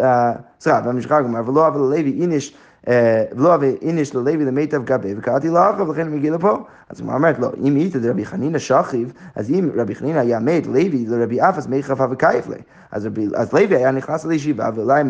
אה, 0.00 0.32
סליחה, 0.60 0.80
במשחק 0.80 1.12
הוא 1.12 1.26
אומר, 1.26 1.48
ולא 1.48 1.66
אבל 1.66 1.80
ללוי 1.80 2.18
איניש 2.20 2.54
אה, 2.88 3.24
ולא 3.32 3.54
אבי 3.54 3.76
איניש 3.82 4.14
ללוי 4.14 4.44
למיטב 4.44 4.84
גבי, 4.84 5.14
וקראתי 5.18 5.48
לאחר, 5.48 5.88
ולכן 5.88 6.06
הוא 6.06 6.16
מגיע 6.16 6.32
לפה. 6.32 6.58
אז 6.88 7.00
הוא 7.00 7.12
אומרת 7.12 7.38
לו, 7.38 7.48
אם 7.64 7.74
היית 7.74 7.94
לרבי 7.94 8.24
חנינא 8.24 8.58
שכיב, 8.58 9.12
אז 9.34 9.50
אם 9.50 9.70
רבי 9.74 9.94
חנינא 9.94 10.18
היה 10.18 10.38
מת 10.38 10.66
לוי 10.66 11.06
לרבי 11.08 11.40
אפס 11.40 11.66
מי 11.66 11.82
חפה 11.82 12.06
וקייף 12.10 12.48
לי. 12.48 12.56
אז, 12.92 13.08
אז 13.34 13.52
לוי 13.52 13.76
היה 13.76 13.90
נכנס 13.90 14.24
לישיבה, 14.24 14.70
ואולי 14.74 15.02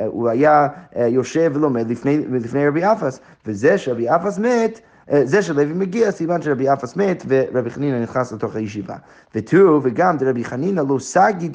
אה, 0.00 0.06
הוא 0.06 0.28
היה 0.28 0.68
אה, 0.96 1.06
יושב 1.06 1.50
ולומד 1.54 1.90
לפני, 1.90 2.18
לפני 2.30 2.68
רבי 2.68 2.84
אפס, 2.84 3.20
וזה 3.46 3.78
שרבי 3.78 4.10
אפס 4.10 4.38
מת, 4.38 4.80
זה 5.24 5.42
שלוי 5.42 5.64
מגיע, 5.64 6.10
סימן 6.10 6.42
שרבי 6.42 6.72
אפס 6.72 6.96
מת 6.96 7.22
ורבי 7.28 7.70
חנינא 7.70 8.02
נכנס 8.02 8.32
לתוך 8.32 8.56
הישיבה. 8.56 8.94
ותו, 9.34 9.80
וגם 9.82 10.16
דרבי 10.16 10.44
חנינא 10.44 10.82
לא 10.88 10.98
סגי 10.98 11.48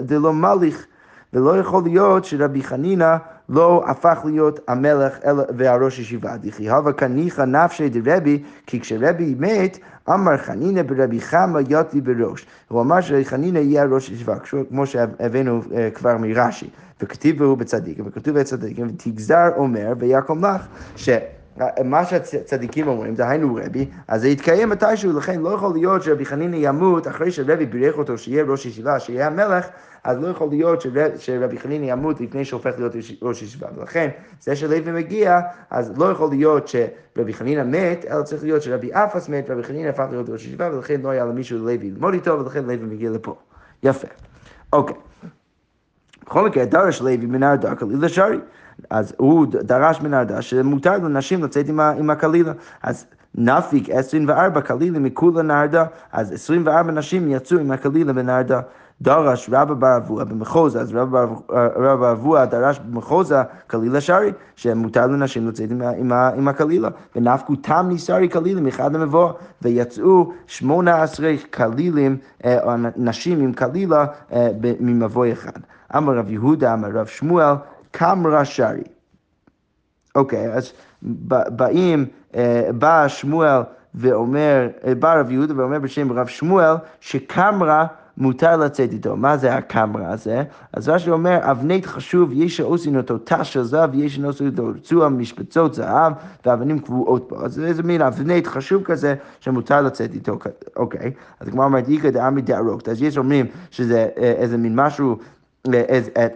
דלא 0.00 0.32
מליך, 0.34 0.86
ולא 1.32 1.58
יכול 1.58 1.82
להיות 1.84 2.24
שרבי 2.24 2.62
חנינא 2.62 3.16
לא 3.52 3.84
הפך 3.86 4.18
להיות 4.24 4.60
המלך 4.68 5.18
והראש 5.56 5.98
ישיבה. 5.98 6.36
דכי 6.36 6.70
הווה 6.70 6.92
כניחא 6.92 7.42
נפשי 7.42 7.88
דרבי, 7.88 8.42
כי 8.66 8.80
כשרבי 8.80 9.34
מת, 9.38 9.78
אמר 10.08 10.36
חנינא 10.36 10.82
ברבי 10.82 11.20
חמא 11.20 11.60
יותי 11.68 12.00
בראש. 12.00 12.46
הוא 12.68 12.80
אמר 12.80 13.00
שחנינא 13.00 13.58
יהיה 13.58 13.84
ראש 13.84 14.10
ישיבה, 14.10 14.36
כמו 14.68 14.86
שהבאנו 14.86 15.60
אה, 15.74 15.90
כבר 15.90 16.16
מרש"י. 16.18 16.70
וכתיב 17.02 17.38
בו 17.38 17.56
בצדיקים, 17.56 18.04
וכתוב 18.06 18.38
בצדיקים, 18.38 18.86
ותגזר 18.86 19.48
אומר 19.56 19.92
ויקום 19.98 20.44
לך, 20.44 20.66
ש... 20.96 21.08
מה 21.84 22.04
שהצדיקים 22.04 22.88
אומרים, 22.88 23.14
דהיינו 23.14 23.58
רבי, 23.64 23.88
אז 24.08 24.20
זה 24.20 24.28
יתקיים 24.28 24.68
מתישהו, 24.68 25.18
לכן 25.18 25.40
לא 25.40 25.48
יכול 25.48 25.72
להיות 25.72 26.02
שרבי 26.02 26.24
חנינא 26.24 26.56
ימות 26.58 27.08
אחרי 27.08 27.30
שרבי 27.30 27.66
בירך 27.66 27.98
אותו 27.98 28.18
שיהיה 28.18 28.44
ראש 28.44 28.66
ישיבה, 28.66 29.00
שיהיה 29.00 29.26
המלך, 29.26 29.66
אז 30.04 30.18
לא 30.20 30.28
יכול 30.28 30.48
להיות 30.48 30.80
שרב, 30.80 31.12
שרבי 31.16 31.58
חנינא 31.58 31.84
ימות 31.84 32.20
לפני 32.20 32.44
שהופך 32.44 32.72
להיות 32.78 32.92
ראש 33.22 33.42
ישיבה. 33.42 33.68
ולכן, 33.76 34.08
זה 34.40 34.56
שלוי 34.56 34.80
מגיע, 34.80 35.40
אז 35.70 35.98
לא 35.98 36.04
יכול 36.04 36.30
להיות 36.30 36.68
שרבי 36.68 37.34
חנינא 37.34 37.62
מת, 37.64 38.04
אלא 38.10 38.22
צריך 38.22 38.42
להיות 38.42 38.62
שרבי 38.62 38.92
אפס 38.92 39.28
מת, 39.28 39.50
רבי 39.50 39.62
חנינא 39.62 39.88
הפך 39.88 40.06
להיות 40.10 40.28
ראש 40.28 40.46
ישיבה, 40.46 40.70
ולכן 40.72 41.00
לא 41.00 41.08
היה 41.08 41.24
למישהו 41.24 41.58
לוי 41.58 41.78
ללמוד 41.78 42.14
איתו, 42.14 42.38
ולכן 42.38 42.64
לוי 42.64 42.76
מגיע 42.76 43.10
לפה. 43.10 43.34
יפה. 43.82 44.08
אוקיי. 44.72 45.11
בכל 46.26 46.46
מקרה, 46.46 46.64
דרש 46.64 47.00
לוי 47.00 47.16
מנהרדה 47.16 47.74
קלילה 47.74 48.08
שרי. 48.08 48.38
אז 48.90 49.14
הוא 49.16 49.46
דרש 49.50 50.00
מנהרדה 50.00 50.42
שמותר 50.42 50.98
לנשים 50.98 51.44
לצאת 51.44 51.68
עם, 51.68 52.10
הקלילה. 52.10 52.52
אז 52.82 53.06
נפיק 53.34 53.90
24 53.90 54.60
קלילים 54.60 55.02
מכולה 55.02 55.42
נהרדה, 55.42 55.84
אז 56.12 56.32
24 56.32 56.92
נשים 56.92 57.30
יצאו 57.30 57.58
עם 57.58 57.70
הקלילה 57.70 58.12
בנהרדה. 58.12 58.60
דרש 59.02 59.50
רבא 59.52 59.74
בר 59.74 59.96
אבוה 59.96 60.24
במחוזה, 60.24 60.80
אז 60.80 60.94
רבא 61.76 62.12
אבוה 62.12 62.46
דרש 62.46 62.78
במחוזה 62.78 63.42
קלילה 63.66 64.00
שרי, 64.00 64.32
שמותר 64.56 65.06
לנשים 65.06 65.48
לצאת 65.48 65.70
עם, 65.70 65.82
עם, 65.82 66.12
עם 66.12 66.48
הקלילה. 66.48 66.88
ונפקו 67.16 67.56
תמני 67.56 67.98
שרי 67.98 68.28
קלילים 68.28 68.66
אחד 68.66 68.94
למבוא, 68.94 69.32
ויצאו 69.62 70.32
שמונה 70.46 71.02
עשרה 71.02 71.32
קלילים, 71.50 72.16
אה, 72.44 72.76
נשים 72.96 73.40
עם 73.40 73.52
קלילה 73.52 74.04
אה, 74.32 74.48
ממבוא 74.80 75.26
אחד. 75.32 75.60
אמר 75.96 76.16
רב 76.16 76.30
יהודה, 76.30 76.74
אמר 76.74 76.88
רב 76.88 77.06
שמואל, 77.06 77.54
קמרה 77.90 78.44
שרי. 78.44 78.82
אוקיי, 80.14 80.52
אז 80.52 80.72
באים, 81.48 82.06
אה, 82.34 82.68
בא 82.78 83.08
שמואל 83.08 83.60
ואומר, 83.94 84.68
בא 84.98 85.20
רב 85.20 85.30
יהודה 85.30 85.54
ואומר 85.56 85.78
בשם 85.78 86.12
רב 86.12 86.26
שמואל, 86.26 86.74
שקמרה 87.00 87.86
מותר 88.18 88.56
לצאת 88.56 88.92
איתו. 88.92 89.16
מה 89.16 89.36
זה 89.36 89.54
הקמרה 89.54 90.08
הזה? 90.12 90.42
אז 90.72 90.88
רש"י 90.88 91.10
אומר, 91.10 91.38
אבנית 91.42 91.86
חשוב, 91.86 92.30
יש 92.32 92.56
שעושים 92.56 92.96
אותו 92.96 93.18
תא 93.18 93.44
של 93.44 93.62
זהב, 93.62 93.94
ויש 93.94 94.16
שעושים 94.16 94.46
אותו 94.46 94.66
רצוע 94.66 95.08
משפצות 95.08 95.74
זהב, 95.74 96.12
ואבנים 96.46 96.78
קבועות 96.78 97.28
בו. 97.28 97.44
אז 97.44 97.60
איזה 97.60 97.82
מין 97.82 98.02
אבנית 98.02 98.46
חשוב 98.46 98.82
כזה, 98.82 99.14
שמותר 99.40 99.82
לצאת 99.82 100.14
איתו. 100.14 100.38
אוקיי, 100.76 101.12
אז 101.40 101.48
כמו 101.48 101.64
אומרת, 101.64 101.88
איכא 101.88 102.10
דעמי 102.10 102.42
דערוקת. 102.42 102.88
אז 102.88 103.02
יש 103.02 103.18
אומרים 103.18 103.46
שזה 103.70 104.08
אה, 104.18 104.32
איזה 104.32 104.56
מין 104.58 104.76
משהו... 104.76 105.16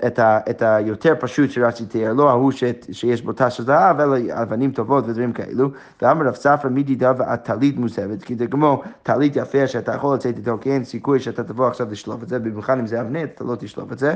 את, 0.07 0.19
ה, 0.19 0.39
את 0.51 0.63
היותר 0.63 1.15
פשוט 1.21 1.51
שרש"י 1.51 1.87
תיאר, 1.87 2.13
לא 2.13 2.31
ההוא 2.31 2.53
ש, 2.53 2.65
שיש 2.93 3.23
בו 3.23 3.33
תא 3.33 3.51
של 3.51 3.65
זהב, 3.65 4.01
אלא 4.01 4.17
אבנים 4.43 4.73
טובות 4.73 5.05
ודברים 5.09 5.33
כאלו. 5.33 5.71
ואמר 6.03 6.27
רב 6.27 6.35
ספרא 6.35 6.71
מדידה 6.71 7.13
ועד 7.19 7.39
טלית 7.39 7.77
מוסבת, 7.77 8.23
כי 8.23 8.35
זה 8.35 8.47
כמו 8.47 8.83
טלית 9.03 9.37
יפה 9.37 9.67
שאתה 9.67 9.95
יכול 9.95 10.15
לצאת 10.15 10.37
איתו, 10.37 10.59
כי 10.61 10.73
אין 10.73 10.85
סיכוי 10.85 11.21
שאתה 11.21 11.45
תבוא 11.45 11.67
עכשיו 11.67 11.87
לשלוף 11.91 12.23
את 12.23 12.29
זה, 12.29 12.39
במיוחד 12.39 12.79
אם 12.79 12.87
זה 12.87 13.01
אבנית, 13.01 13.31
אתה 13.35 13.45
לא 13.45 13.55
תשלוף 13.55 13.93
את 13.93 13.99
זה. 13.99 14.15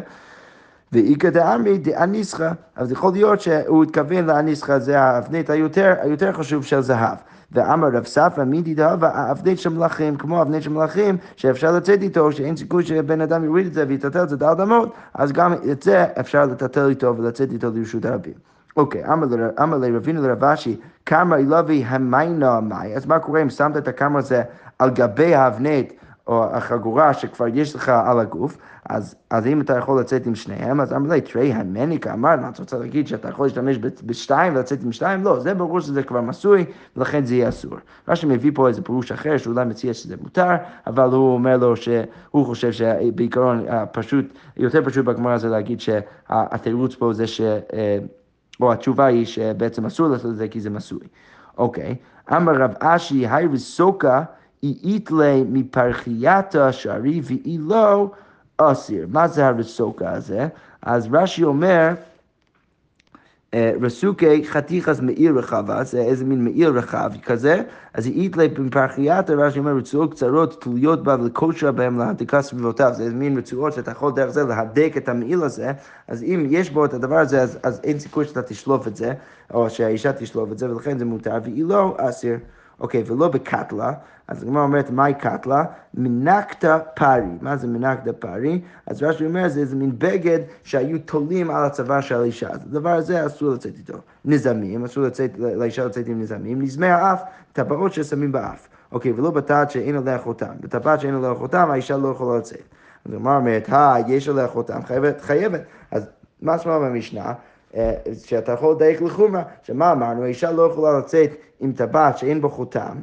ואיכא 0.93 1.31
דאמרי 1.31 1.79
דאניסחא, 1.79 2.51
אז 2.77 2.93
יכול 2.93 3.13
להיות 3.13 3.41
שהוא 3.41 3.85
התכוון 3.85 4.27
לאניסחא, 4.27 4.79
זה 4.79 5.01
האבנית 5.01 5.51
היותר, 5.51 5.95
היותר 6.01 6.33
חשוב 6.33 6.65
של 6.65 6.81
זהב. 6.81 7.19
ואמר 7.53 7.89
רב 7.89 8.05
ספרא 8.05 8.45
מידי 8.45 8.75
דהבה 8.75 9.31
אבנית 9.31 9.59
של 9.59 9.71
מלאכים, 9.71 10.17
כמו 10.17 10.43
אבנית 10.43 10.63
של 10.63 10.71
מלאכים, 10.71 11.17
שאפשר 11.37 11.73
לצאת 11.73 12.03
איתו, 12.03 12.33
שאין 12.33 12.57
סיכוי 12.57 12.85
שבן 12.85 13.21
אדם 13.21 13.45
יוריד 13.45 13.67
את 13.67 13.75
זה 13.75 13.85
ויטטל 13.89 14.23
את 14.23 14.29
זה 14.29 14.37
דל 14.37 14.55
דמות, 14.55 14.95
אז 15.15 15.33
גם 15.33 15.53
את 15.73 15.83
זה 15.83 16.07
אפשר 16.21 16.47
לטטל 16.47 16.89
איתו 16.89 17.17
ולצאת 17.17 17.53
איתו 17.53 17.71
לרשות 17.75 18.05
הרבים. 18.05 18.35
אוקיי, 18.77 19.05
אמר 19.63 19.79
לרבינו 19.79 20.23
לרב 20.23 20.45
אשי, 20.45 20.77
כמה 21.07 21.37
אילובי 21.37 21.85
המיינה 21.87 22.61
מאי, 22.61 22.97
אז 22.97 23.07
מה 23.07 23.19
קורה 23.19 23.43
אם 23.43 23.51
שמת 23.51 23.77
את 23.77 23.89
הכמה 23.89 24.19
הזה 24.19 24.43
על 24.79 24.91
גבי 24.91 25.35
האבנית 25.35 25.93
או 26.31 26.45
החגורה 26.45 27.15
שכבר 27.15 27.47
יש 27.55 27.75
לך 27.75 27.89
על 27.89 28.21
הגוף, 28.21 28.59
אז, 28.89 29.15
אז 29.31 29.47
אם 29.47 29.61
אתה 29.61 29.77
יכול 29.79 30.01
לצאת 30.01 30.27
עם 30.27 30.35
שניהם, 30.35 30.81
אז 30.81 30.93
אמר 30.93 31.11
לי, 31.11 31.21
תראי, 31.21 31.53
המניקה 31.53 32.13
אמר, 32.13 32.37
מה 32.37 32.49
אתה 32.49 32.63
רוצה 32.63 32.79
להגיד 32.79 33.09
שאתה 33.09 33.29
יכול 33.29 33.47
להשתמש 33.47 33.79
בשתיים 34.05 34.55
ולצאת 34.55 34.83
עם 34.83 34.93
שתיים? 34.93 35.25
לא, 35.25 35.41
זה 35.41 35.55
ברור 35.55 35.81
שזה 35.81 36.03
כבר 36.03 36.21
מסוי, 36.21 36.65
ולכן 36.97 37.25
זה 37.25 37.35
יהיה 37.35 37.49
אסור. 37.49 37.77
רש"י 38.09 38.27
מביא 38.27 38.51
פה 38.55 38.69
איזה 38.69 38.83
פירוש 38.83 39.13
אחר, 39.13 39.37
שאולי 39.37 39.65
מציע 39.65 39.95
שזה 39.95 40.17
מותר, 40.23 40.51
אבל 40.87 41.09
הוא 41.09 41.35
אומר 41.35 41.57
לו 41.57 41.77
שהוא 41.77 42.47
חושב 42.47 42.73
שבעיקרון 42.73 43.65
פשוט, 43.93 44.25
יותר 44.57 44.85
פשוט 44.85 45.05
בגמרא 45.05 45.39
זה 45.39 45.49
להגיד 45.49 45.81
שהתירוץ 45.81 46.95
פה 46.95 47.13
זה 47.13 47.27
ש... 47.27 47.41
אה, 47.41 47.99
או 48.61 48.73
התשובה 48.73 49.07
היא 49.07 49.27
שבעצם 49.27 49.87
אסור 49.87 50.09
לעשות 50.09 50.31
את 50.31 50.37
זה 50.37 50.49
כי 50.49 50.61
זה 50.61 50.71
מסוי. 50.71 51.07
אוקיי, 51.59 51.97
אמר 52.33 52.53
רב 52.53 52.75
אשי, 52.81 53.27
היי 53.27 53.47
וסוקה, 53.47 54.23
אית 54.63 55.11
לי 55.11 55.45
מפרחייתא 55.49 56.73
שערי 56.73 57.21
ואי 57.25 57.59
לא 57.61 58.11
אסיר. 58.57 59.07
מה 59.11 59.29
זה 59.29 59.47
הרסוקה 59.47 60.13
הזה? 60.13 60.49
אז 60.83 61.09
רש"י 61.13 61.45
אומר, 61.45 61.95
אה, 63.55 63.73
רסוקי 63.81 64.45
חתיכס 64.45 65.01
מעיר 65.01 65.39
רחבה, 65.39 65.85
זה 65.85 66.01
איזה 66.01 66.25
מין 66.25 66.45
מעיר 66.45 66.71
רחב 66.71 67.11
כזה, 67.23 67.63
אז 67.95 68.07
אית 68.07 68.37
לי 68.37 68.49
מפרחייתא, 68.59 69.33
רש"י 69.33 69.59
אומר, 69.59 69.77
רצועות 69.77 70.15
קצרות 70.15 70.63
תלויות 70.63 71.03
בה 71.03 71.17
ולקושר 71.21 71.73
בהם 71.73 71.99
להדקה 71.99 72.43
סביבותיו, 72.43 72.91
זה 72.95 73.03
איזה 73.03 73.15
מין 73.15 73.39
רצועות 73.39 73.73
שאתה 73.73 73.91
יכול 73.91 74.13
דרך 74.13 74.31
זה 74.31 74.45
להדק 74.45 74.93
את 74.97 75.09
המעיל 75.09 75.43
הזה, 75.43 75.73
אז 76.09 76.23
אם 76.23 76.47
יש 76.51 76.71
בו 76.71 76.85
את 76.85 76.95
הדבר 76.95 77.19
הזה, 77.19 77.43
אז, 77.43 77.59
אז 77.63 77.81
אין 77.85 77.99
סיכוי 77.99 78.25
שאתה 78.25 78.43
תשלוף 78.43 78.89
את 78.89 78.97
זה, 78.97 79.13
או 79.55 79.71
שהאישה 79.71 80.13
תשלוף 80.13 80.53
את 80.53 80.59
זה, 80.59 80.71
ולכן 80.71 80.99
זה 80.99 81.05
מותר, 81.05 81.39
ואי 81.45 81.63
לא 81.63 81.97
אסיר. 81.99 82.37
אוקיי, 82.81 83.03
ולא 83.07 83.29
בקטלה, 83.29 83.93
אז 84.29 84.43
הגמרא 84.43 84.63
אומרת, 84.63 84.91
מהי 84.91 85.15
קטלה? 85.15 85.65
מנקתא 85.95 86.79
פרי. 86.95 87.23
מה 87.41 87.57
זה 87.57 87.67
מנקתא 87.67 88.11
פרי? 88.19 88.61
אז 88.87 89.03
רש"י 89.03 89.27
אומר, 89.27 89.49
זה 89.49 89.61
איזה 89.61 89.77
מין 89.77 89.93
בגד 89.99 90.39
שהיו 90.65 90.99
תולים 90.99 91.51
על 91.51 91.65
הצוואר 91.65 92.01
של 92.01 92.21
האישה. 92.21 92.49
אז 92.49 92.61
הדבר 92.67 92.91
הזה 92.91 93.27
אסור 93.27 93.51
לצאת 93.51 93.73
איתו. 93.79 93.99
נזמים, 94.25 94.85
אסור 94.85 95.05
לצאת, 95.05 95.39
לאישה 95.39 95.87
לצאת 95.87 96.07
עם 96.07 96.21
נזמים. 96.21 96.63
נזמי 96.63 96.87
האף, 96.87 97.23
טבעות 97.53 97.93
ששמים 97.93 98.33
באף. 98.33 98.69
אוקיי, 98.93 99.13
ולא 99.13 99.31
בטעת 99.31 99.71
שאין 99.71 99.97
עליה 99.97 100.19
חותם. 100.19 100.53
בטבעת 100.61 101.01
שאין 101.01 101.15
עליה 101.15 101.35
חותם, 101.35 101.71
האישה 101.71 101.97
לא 101.97 102.09
יכולה 102.09 102.39
לצאת. 102.39 102.63
אז 103.05 103.13
הגמרא 103.13 103.37
אומרת, 103.37 103.69
היי, 103.69 104.05
יש 104.09 104.29
עליה 104.29 104.49
חותם, 104.49 104.83
חייבת, 104.85 105.21
חייבת. 105.21 105.63
אז 105.91 106.07
מה 106.43 106.59
שמע 106.59 106.79
במשנה? 106.79 107.33
אה, 107.77 107.95
שאתה 108.25 108.53
יכול 108.53 108.75
לדייק 108.75 109.01
לחומרה, 109.03 109.43
שמה 109.63 109.93
אמרנו, 109.93 110.23
האישה 110.23 110.53
לא 110.53 110.63
יכולה 110.63 110.99
לצאת 110.99 111.31
עם 111.61 111.73
טבעת 111.73 112.19
שאין 112.19 112.41
בו 112.41 112.49
חותם, 112.49 112.97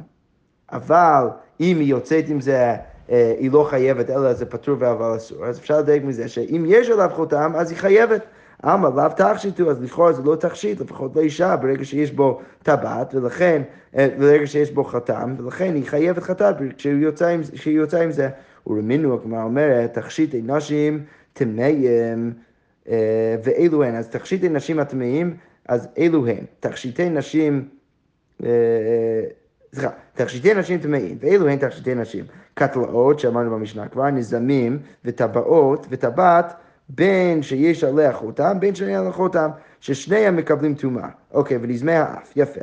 אבל 0.72 1.28
אם 1.60 1.78
היא 1.80 1.88
יוצאת 1.88 2.24
עם 2.28 2.40
זה, 2.40 2.76
אה, 3.10 3.34
היא 3.38 3.50
לא 3.50 3.66
חייבת, 3.70 4.10
אלא 4.10 4.32
זה 4.32 4.46
פטור 4.46 4.76
ואבל 4.78 5.16
אסור, 5.16 5.46
אז 5.46 5.58
אפשר 5.58 5.78
לדייק 5.78 6.04
מזה 6.04 6.28
שאם 6.28 6.64
יש 6.68 6.90
עליו 6.90 7.10
חותם, 7.14 7.52
אז 7.56 7.70
היא 7.70 7.78
חייבת. 7.78 8.22
אמר 8.64 8.90
לאו 8.90 9.08
תכשיטו, 9.16 9.70
אז 9.70 9.82
לכאורה 9.82 10.12
זה 10.12 10.22
לא 10.22 10.36
תכשיט, 10.36 10.80
לפחות 10.80 11.16
לאישה, 11.16 11.56
ברגע 11.56 11.84
שיש 11.84 12.12
בו 12.12 12.40
טבעת, 12.62 13.14
ולכן, 13.14 13.62
אה, 13.96 14.08
ברגע 14.18 14.46
שיש 14.46 14.70
בו 14.70 14.84
חתם, 14.84 15.34
ולכן 15.38 15.74
היא 15.74 15.86
חייבת 15.86 16.22
חטאת 16.22 16.56
כשהיא 16.76 16.94
יוצאה 17.66 18.02
עם, 18.02 18.10
זה. 18.10 18.28
ורמינו, 18.66 19.14
הגמרא 19.14 19.42
אומרת, 19.42 19.94
תכשיטי 19.94 20.42
נשים 20.42 21.04
טמאים 21.32 22.32
אה, 22.88 23.36
ואלו 23.44 23.84
הן. 23.84 23.94
אז 23.94 24.08
תכשיטי 24.08 24.48
נשים 24.48 24.78
הטמאים, 24.78 25.36
אז 25.68 25.88
אלו 25.98 26.26
הן. 26.26 26.44
תכשיטי 26.60 27.10
נשים, 27.10 27.68
סליחה, 29.72 29.90
תכשיטי 30.14 30.54
נשים 30.54 30.78
טמאים, 30.78 31.18
ואלו 31.20 31.48
הן 31.48 31.56
תכשיטי 31.58 31.94
נשים. 31.94 32.24
קטלאות, 32.54 33.20
שאמרנו 33.20 33.50
במשנה 33.50 33.88
כבר, 33.88 34.10
נזמים 34.10 34.78
וטבעות, 35.04 35.86
וטבעת 35.90 36.54
בין 36.88 37.42
שיש 37.42 37.84
עליה 37.84 38.12
חותם, 38.12 38.56
בין 38.60 38.74
שאין 38.74 38.94
עליה 38.94 39.12
חותם, 39.12 39.50
ששניהם 39.80 40.36
מקבלים 40.36 40.74
טומאה. 40.74 41.08
אוקיי, 41.32 41.58
ונזמי 41.60 41.92
האף, 41.92 42.32
יפה. 42.36 42.60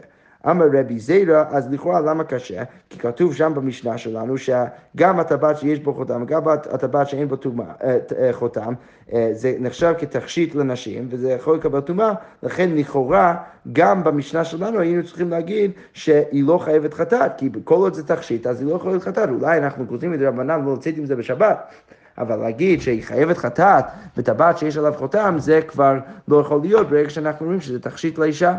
אמר 0.50 0.66
רבי 0.74 1.00
זיירא, 1.00 1.44
אז 1.50 1.72
לכאורה 1.72 2.02
למה 2.02 2.24
קשה? 2.24 2.64
כי 2.90 3.00
כתוב 3.00 3.36
שם 3.36 3.52
במשנה 3.56 3.98
שלנו 3.98 4.36
שגם 4.38 5.20
הטבעת 5.20 5.58
שיש 5.58 5.80
בו 5.80 5.94
חותם, 5.94 6.26
גם 6.26 6.48
הטבעת 6.48 7.10
שאין 7.10 7.28
בו 7.28 7.36
תומה, 7.36 7.64
אה, 7.84 7.98
אה, 8.20 8.34
חותם, 8.34 8.74
אה, 9.14 9.30
זה 9.32 9.56
נחשב 9.60 9.94
כתכשיט 9.98 10.56
לנשים, 10.56 11.08
וזה 11.10 11.32
יכול 11.32 11.56
לקבל 11.56 11.80
טומאה, 11.80 12.14
לכן 12.44 12.70
לכאורה 12.76 13.36
גם 13.74 14.04
במשנה 14.04 14.44
שלנו 14.44 14.80
היינו 14.80 15.04
צריכים 15.04 15.30
להגיד 15.30 15.72
שהיא 15.94 16.44
לא 16.44 16.58
חייבת 16.58 16.94
חטאת, 16.94 17.32
כי 17.38 17.50
כל 17.64 17.76
עוד 17.76 17.94
זה 17.94 18.08
תכשיט 18.08 18.48
אז 18.48 18.62
היא 18.62 18.70
לא 18.70 18.80
להיות 18.86 19.04
חטאת, 19.04 19.30
אולי 19.30 19.58
אנחנו 19.58 19.88
כותבים 19.88 20.14
את 20.14 20.20
רבנן 20.22 20.62
ולא 20.62 20.74
לצאת 20.74 20.98
עם 20.98 21.06
זה 21.06 21.16
בשבת. 21.16 21.72
אבל 22.18 22.36
להגיד 22.36 22.82
שהיא 22.82 23.04
חייבת 23.04 23.38
חטאת 23.38 23.86
בטבעת 24.18 24.58
שיש 24.58 24.78
עליו 24.78 24.94
חותם, 24.98 25.36
זה 25.38 25.62
כבר 25.68 25.98
לא 26.28 26.38
יכול 26.38 26.62
להיות 26.62 26.90
ברגע 26.90 27.10
שאנחנו 27.10 27.46
רואים 27.46 27.62
שזה 27.62 27.80
תכשיט 27.80 28.18
לאישה. 28.18 28.58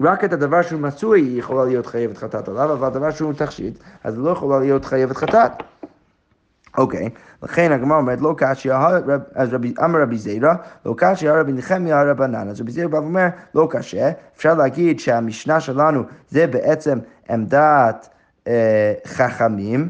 רק 0.00 0.24
את 0.24 0.32
הדבר 0.32 0.62
שהוא 0.62 0.80
מצוי 0.80 1.20
היא 1.20 1.38
יכולה 1.38 1.64
להיות 1.64 1.86
חייבת 1.86 2.18
חטאת 2.18 2.48
עליו, 2.48 2.72
אבל 2.72 2.86
הדבר 2.86 3.10
שהוא 3.10 3.32
תכשיט, 3.32 3.78
אז 4.04 4.18
לא 4.18 4.30
יכולה 4.30 4.58
להיות 4.58 4.84
חייבת 4.84 5.16
חטאת. 5.16 5.52
אוקיי. 6.78 7.08
לכן 7.42 7.72
הגמרא 7.72 7.96
אומרת, 7.96 8.20
לא 8.20 8.34
קשיא, 8.36 8.74
אז 9.34 9.54
אמר 9.84 10.02
רבי 10.02 10.18
זירא, 10.18 10.54
לא 10.86 10.94
קשיא 10.96 11.32
רבי 11.32 11.52
נחמיה 11.52 12.02
רבנן. 12.02 12.48
אז 12.48 12.60
רבי 12.60 12.72
זירא 12.72 12.88
בא 12.88 12.96
ואומר, 12.96 13.26
לא 13.54 13.68
קשה, 13.70 14.10
אפשר 14.36 14.54
להגיד 14.54 15.00
שהמשנה 15.00 15.60
שלנו 15.60 16.02
זה 16.28 16.46
בעצם 16.46 16.98
עמדת 17.30 18.08
אה, 18.46 18.94
חכמים, 19.06 19.88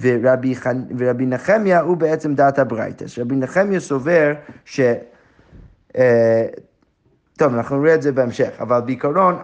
ורבי, 0.00 0.54
ורבי 0.98 1.26
נחמיה 1.26 1.80
הוא 1.80 1.96
בעצם 1.96 2.34
דעת 2.34 2.58
הברייתא. 2.58 3.04
רבי 3.18 3.36
נחמיה 3.36 3.80
סובר 3.80 4.32
ש... 4.64 4.80
אה, 5.96 6.46
טוב, 7.42 7.54
אנחנו 7.54 7.82
נראה 7.82 7.94
את 7.94 8.02
זה 8.02 8.12
בהמשך, 8.12 8.50
אבל 8.60 8.80
בעיקרון 8.80 9.38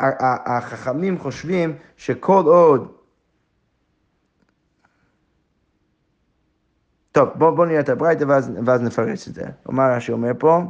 החכמים 0.47 1.19
חושבים 1.19 1.77
שכל 1.97 2.43
עוד... 2.47 2.93
טוב, 7.13 7.29
בואו 7.35 7.57
בוא 7.57 7.67
נראה 7.67 7.81
את 7.81 7.89
הברייתא 7.89 8.25
ואז, 8.29 8.51
ואז 8.67 8.83
נפרש 8.83 9.29
את 9.29 9.35
זה. 9.35 9.43
מה 9.67 9.97
רש"י 9.97 10.13
אומר 10.13 10.31
פה? 10.39 10.63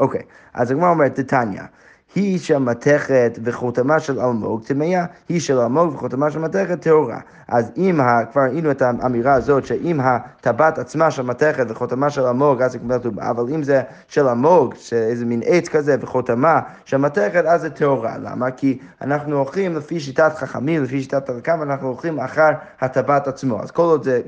אוקיי, 0.00 0.22
אז 0.54 0.70
הגמרא 0.70 0.90
אומרת, 0.90 1.20
תתניא. 1.20 1.62
היא 2.14 2.38
של 2.38 2.58
מתכת 2.58 3.38
וחותמה 3.44 4.00
של 4.00 4.20
אלמוג 4.20 4.64
טמאה, 4.64 5.04
היא 5.28 5.40
של 5.40 5.58
אלמוג 5.58 5.94
וחותמה 5.94 6.30
של 6.30 6.38
מתכת 6.38 6.80
טהורה. 6.82 7.20
אז 7.48 7.72
אם, 7.76 8.00
ה, 8.00 8.24
כבר 8.32 8.42
ראינו 8.42 8.70
את 8.70 8.82
האמירה 8.82 9.34
הזאת, 9.34 9.66
שאם 9.66 10.00
הטבעת 10.00 10.78
עצמה 10.78 11.10
של 11.10 11.22
מתכת 11.22 11.66
וחותמה 11.68 12.10
של 12.10 12.22
אלמוג, 12.22 12.62
אז 12.62 12.72
זה 12.72 12.78
כבר 12.78 12.98
טומאה, 12.98 13.30
אבל 13.30 13.44
אם 13.54 13.62
זה 13.62 13.82
של 14.08 14.28
אלמוג, 14.28 14.74
שאיזה 14.76 15.24
מין 15.26 15.40
עץ 15.44 15.68
כזה 15.68 15.96
וחותמה 16.00 16.60
של 16.84 16.96
מתכת, 16.96 17.44
אז 17.44 17.60
זה 17.60 17.70
טהורה. 17.70 18.18
למה? 18.18 18.50
כי 18.50 18.78
אנחנו 19.02 19.36
הולכים 19.36 19.76
לפי 19.76 20.00
שיטת 20.00 20.32
חכמים, 20.36 20.82
לפי 20.82 21.02
שיטת 21.02 21.26
תרקם, 21.26 21.62
אנחנו 21.62 21.88
הולכים 21.88 22.20
אחר 22.20 22.50
הטבעת 22.80 23.28
עצמו. 23.28 23.62
אז 23.62 23.70
כל 23.70 23.82
עוד 23.82 24.02
זה 24.02 24.20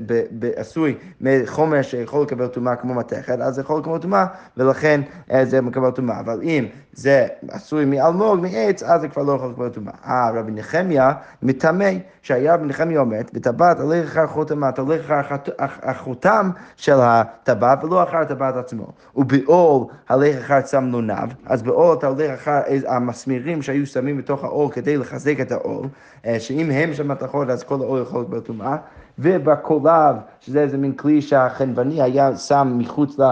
עשוי 0.55 0.95
מחומר 1.21 1.81
שיכול 1.81 2.23
לקבל 2.23 2.47
טומאה 2.47 2.75
כמו 2.75 2.93
מתכת, 2.93 3.39
אז 3.41 3.55
זה 3.55 3.61
יכול 3.61 3.79
לקבל 3.79 3.97
טומאה, 3.97 4.25
ולכן 4.57 5.01
אה, 5.31 5.45
זה 5.45 5.61
מקבל 5.61 5.91
טומאה. 5.91 6.19
אבל 6.19 6.39
אם 6.43 6.65
זה... 6.93 7.27
עשוי 7.49 7.72
מאלמוג, 7.73 8.39
מעץ, 8.39 8.83
אז 8.83 9.01
זה 9.01 9.07
כבר 9.07 9.23
לא 9.23 9.31
יכול 9.31 9.49
לקבל 9.49 9.69
טומאה. 9.69 9.93
אה, 10.05 10.31
רבי 10.33 10.51
נחמיה 10.51 11.13
מטמא, 11.41 11.89
שהיה 12.21 12.53
רבי 12.53 12.65
נחמיה 12.65 12.99
אומר, 12.99 13.19
בטבעת 13.33 13.79
הולך 13.79 14.11
אחר 14.11 14.27
חותמה, 14.27 14.69
אתה 14.69 14.81
הולך 14.81 15.11
אחר 15.11 15.35
החותם 15.59 16.49
של 16.77 16.95
הטבעת 17.01 17.83
ולא 17.83 18.03
אחר 18.03 18.17
הטבעת 18.17 18.55
עצמו. 18.55 18.87
ובעול 19.15 19.85
הולך 20.09 20.35
אחר 20.37 20.61
צמנוניו, 20.61 21.27
אז 21.45 21.63
בעול 21.63 21.97
אתה 21.97 22.07
הולך 22.07 22.31
אחר 22.31 22.59
המסמירים 22.87 23.61
שהיו 23.61 23.85
שמים 23.85 24.17
בתוך 24.17 24.43
העול 24.43 24.71
כדי 24.71 24.97
לחזק 24.97 25.39
את 25.41 25.51
העול, 25.51 25.87
אה, 26.25 26.39
שאם 26.39 26.71
הם 26.71 26.93
שם 26.93 27.07
מתכות 27.07 27.49
אז 27.49 27.63
כל 27.63 27.81
העול 27.81 28.01
יכול 28.01 28.21
לקבל 28.21 28.39
טומאה. 28.39 28.77
ובקולב, 29.19 30.15
שזה 30.39 30.61
איזה 30.61 30.77
מין 30.77 30.93
כלי 30.93 31.21
שהחנווני 31.21 32.01
היה 32.01 32.35
שם 32.35 32.73
מחוץ 32.77 33.19
ל... 33.19 33.23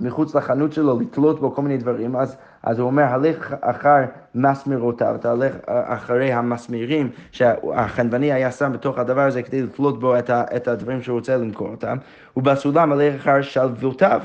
מחוץ 0.00 0.34
לחנות 0.34 0.72
שלו 0.72 1.00
לתלות 1.00 1.40
בו 1.40 1.54
כל 1.54 1.62
מיני 1.62 1.76
דברים, 1.76 2.16
אז, 2.16 2.36
אז 2.62 2.78
הוא 2.78 2.86
אומר, 2.86 3.02
הלך 3.02 3.54
אחר 3.60 4.04
מסמרותיו, 4.34 5.14
אתה 5.14 5.30
הולך 5.30 5.54
אחרי 5.66 6.32
המסמירים 6.32 7.10
שהחנווני 7.32 8.32
היה 8.32 8.50
שם 8.50 8.72
בתוך 8.72 8.98
הדבר 8.98 9.20
הזה 9.20 9.42
כדי 9.42 9.62
לתלות 9.62 10.00
בו 10.00 10.18
את, 10.18 10.30
ה, 10.30 10.44
את 10.56 10.68
הדברים 10.68 11.02
שהוא 11.02 11.16
רוצה 11.16 11.36
למכור 11.36 11.68
אותם, 11.68 11.96
ובסולם 12.36 12.92
הלך 12.92 13.14
אחר 13.14 13.42
שלוותיו. 13.42 14.22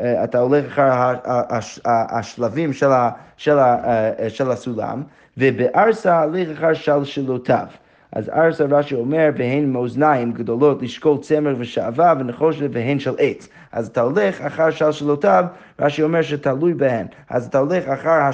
אה, 0.00 0.24
אתה 0.24 0.38
הולך 0.38 0.78
אחר 0.78 1.14
השלבים 1.86 2.72
של, 2.72 2.92
ה, 2.92 3.10
של, 3.36 3.58
ה, 3.58 3.76
אה, 4.18 4.30
של 4.30 4.50
הסולם, 4.50 5.02
ובארסה 5.36 6.18
הלך 6.18 6.58
אחר 6.58 6.74
שלשלותיו. 6.74 7.66
אז 8.12 8.28
ארסה 8.28 8.64
רש"י 8.64 8.94
אומר, 8.94 9.30
והן 9.36 9.72
מאזניים 9.72 10.32
גדולות 10.32 10.82
לשקול 10.82 11.18
צמר 11.18 11.54
ושעווה 11.58 12.14
ונחושת 12.18 12.68
והן 12.72 12.98
של 12.98 13.14
עץ. 13.18 13.48
אז 13.72 13.86
אתה 13.86 14.00
הולך 14.00 14.40
אחר 14.40 14.70
שלשלותיו, 14.70 15.44
רש"י 15.80 16.02
אומר 16.02 16.22
שתלוי 16.22 16.74
בהן. 16.74 17.06
אז 17.30 17.46
אתה 17.46 17.58
הולך 17.58 17.88
אחר 17.88 18.30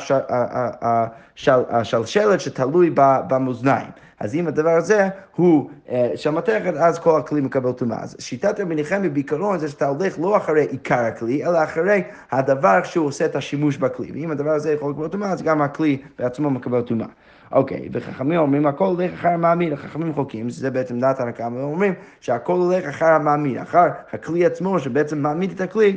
השלשלת 1.71 2.41
שתלוי 2.41 2.91
במאזניים. 2.95 3.91
אז 4.21 4.35
אם 4.35 4.47
הדבר 4.47 4.71
הזה 4.71 5.09
הוא 5.37 5.71
אה, 5.89 6.11
של 6.17 6.31
מתכת, 6.31 6.75
אז 6.75 6.99
כל 6.99 7.19
הכלי 7.19 7.41
מקבל 7.41 7.73
טומאה. 7.73 8.03
אז 8.03 8.17
שיטת 8.19 8.61
נחמיה 8.61 9.11
בעיקרון 9.11 9.59
זה 9.59 9.69
שאתה 9.69 9.89
הולך 9.89 10.19
לא 10.19 10.37
אחרי 10.37 10.67
עיקר 10.71 11.05
הכלי, 11.05 11.47
אלא 11.47 11.65
אחרי 11.65 12.03
הדבר 12.31 12.83
שהוא 12.85 13.07
עושה 13.07 13.25
את 13.25 13.37
השימוש 13.37 13.77
בכלי. 13.77 14.13
ואם 14.13 14.31
הדבר 14.31 14.51
הזה 14.51 14.73
יכול 14.73 14.91
לקבל 14.91 15.09
טומאה, 15.09 15.31
אז 15.31 15.43
גם 15.43 15.63
הכלי 15.63 16.03
בעצמו 16.19 16.51
מקבל 16.51 16.83
טומאה. 16.83 17.07
אוקיי, 17.53 17.89
וחכמים 17.93 18.39
אומרים 18.39 18.67
הכל 18.67 18.85
הולך 18.85 19.13
אחר 19.13 19.29
המאמין, 19.29 19.73
החכמים 19.73 20.15
חוקים, 20.15 20.51
שזה 20.51 20.71
בעצם 20.71 21.01
דעת 21.01 21.21
הנקמה, 21.21 21.59
ואומרים 21.59 21.95
שהכל 22.21 22.53
הולך 22.53 22.85
אחר 22.85 23.07
המאמין, 23.07 23.59
אחר 23.59 23.87
הכלי 24.13 24.47
עצמו 24.47 24.79
שבעצם 24.79 25.19
מעמיד 25.19 25.51
את 25.51 25.61
הכלי. 25.61 25.97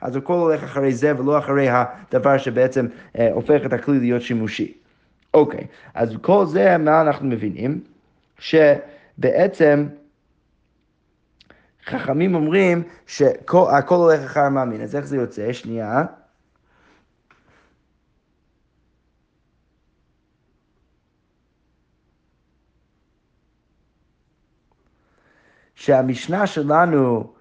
אז 0.00 0.16
הכל 0.16 0.32
הולך 0.32 0.62
אחרי 0.64 0.92
זה 0.92 1.18
ולא 1.18 1.38
אחרי 1.38 1.68
הדבר 1.70 2.38
שבעצם 2.38 2.86
אה, 3.18 3.32
הופך 3.32 3.60
את 3.66 3.72
הכלי 3.72 4.00
להיות 4.00 4.22
שימושי. 4.22 4.74
אוקיי, 5.34 5.66
אז 5.94 6.16
כל 6.20 6.46
זה, 6.46 6.78
מה 6.78 7.00
אנחנו 7.00 7.26
מבינים? 7.26 7.80
שבעצם 8.38 9.86
חכמים 11.86 12.34
אומרים 12.34 12.82
שהכל 13.06 13.94
הולך 13.94 14.20
אחר 14.20 14.40
המאמין. 14.40 14.80
אז 14.80 14.96
איך 14.96 15.04
זה 15.06 15.16
יוצא? 15.16 15.52
שנייה. 15.52 16.04
שהמשנה 25.74 26.46
שלנו, 26.46 27.32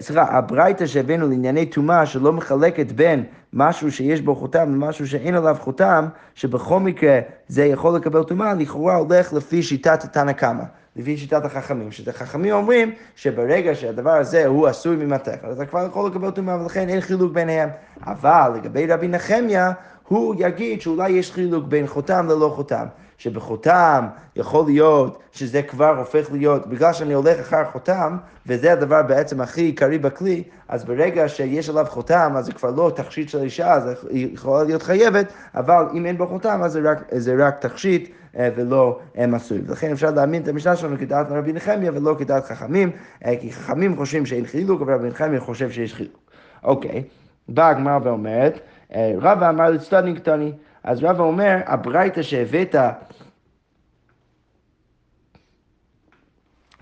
סליחה, 0.00 0.22
הברייתא 0.22 0.86
שהבאנו 0.86 1.28
לענייני 1.28 1.66
טומאה 1.66 2.06
שלא 2.06 2.32
מחלקת 2.32 2.92
בין 2.92 3.24
משהו 3.52 3.92
שיש 3.92 4.20
בו 4.20 4.34
חותם 4.34 4.74
למשהו 4.74 5.08
שאין 5.08 5.34
עליו 5.34 5.56
חותם, 5.60 6.06
שבכל 6.34 6.80
מקרה 6.80 7.18
זה 7.48 7.64
יכול 7.64 7.96
לקבל 7.96 8.22
טומאה, 8.22 8.54
לכאורה 8.54 8.96
הולך 8.96 9.32
לפי 9.32 9.62
שיטת 9.62 10.06
תנא 10.12 10.32
קמא. 10.32 10.64
לפי 10.96 11.16
שיטת 11.16 11.44
החכמים, 11.44 11.88
החכמים 12.06 12.54
אומרים 12.54 12.92
שברגע 13.16 13.74
שהדבר 13.74 14.10
הזה 14.10 14.46
הוא 14.46 14.66
עשוי 14.66 14.96
ממתכת, 14.96 15.44
אז 15.44 15.56
אתה 15.56 15.66
כבר 15.66 15.86
יכול 15.86 16.10
לקבל 16.10 16.30
טומאה 16.30 16.62
ולכן 16.62 16.88
אין 16.88 17.00
חילוק 17.00 17.32
ביניהם. 17.32 17.68
אבל 18.06 18.50
לגבי 18.54 18.86
רבי 18.86 19.08
נחמיה, 19.08 19.72
הוא 20.08 20.34
יגיד 20.38 20.80
שאולי 20.80 21.10
יש 21.10 21.32
חילוק 21.32 21.64
בין 21.64 21.86
חותם 21.86 22.26
ללא 22.28 22.52
חותם. 22.56 22.86
שבחותם 23.18 24.06
יכול 24.36 24.64
להיות 24.66 25.22
שזה 25.32 25.62
כבר 25.62 25.98
הופך 25.98 26.32
להיות, 26.32 26.66
בגלל 26.66 26.92
שאני 26.92 27.14
הולך 27.14 27.40
אחר 27.40 27.64
חותם, 27.72 28.16
וזה 28.46 28.72
הדבר 28.72 29.02
בעצם 29.02 29.40
הכי 29.40 29.60
עיקרי 29.60 29.98
בכלי, 29.98 30.42
אז 30.68 30.84
ברגע 30.84 31.28
שיש 31.28 31.68
עליו 31.68 31.86
חותם, 31.88 32.32
אז 32.36 32.46
זה 32.46 32.52
כבר 32.52 32.70
לא 32.70 32.92
תכשיט 32.96 33.28
של 33.28 33.42
אישה, 33.42 33.72
אז 33.72 34.06
היא 34.10 34.34
יכולה 34.34 34.64
להיות 34.64 34.82
חייבת, 34.82 35.32
אבל 35.54 35.84
אם 35.94 36.06
אין 36.06 36.18
בו 36.18 36.26
חותם, 36.26 36.60
אז 36.64 36.72
זה 36.72 36.90
רק, 36.90 36.98
זה 37.12 37.46
רק 37.46 37.58
תכשיט. 37.60 38.10
אה, 38.38 38.48
ולא 38.56 39.00
מסוי. 39.28 39.60
ולכן 39.66 39.92
אפשר 39.92 40.10
להאמין 40.10 40.42
את 40.42 40.48
המשנה 40.48 40.76
שלנו 40.76 40.98
כדעת 40.98 41.26
רבי 41.30 41.52
נחמיה 41.52 41.92
ולא 41.94 42.16
כדעת 42.18 42.44
חכמים, 42.44 42.90
אה, 43.26 43.36
כי 43.40 43.52
חכמים 43.52 43.96
חושבים 43.96 44.26
שאין 44.26 44.46
חילוק, 44.46 44.82
אבל 44.82 44.94
רבי 44.94 45.08
נחמיה 45.08 45.40
חושב 45.40 45.70
שיש 45.70 45.94
חילוק. 45.94 46.30
אוקיי, 46.64 47.02
באה 47.48 47.68
הגמרא 47.68 47.98
ואומרת, 48.02 48.60
אה, 48.94 49.12
רבא 49.18 49.50
אמר 49.50 49.70
לצטדני 49.70 50.14
קטני, 50.14 50.52
אז 50.86 51.04
רבא 51.04 51.22
אומר, 51.22 51.56
הברייתא 51.66 52.22
שהבאת, 52.22 52.74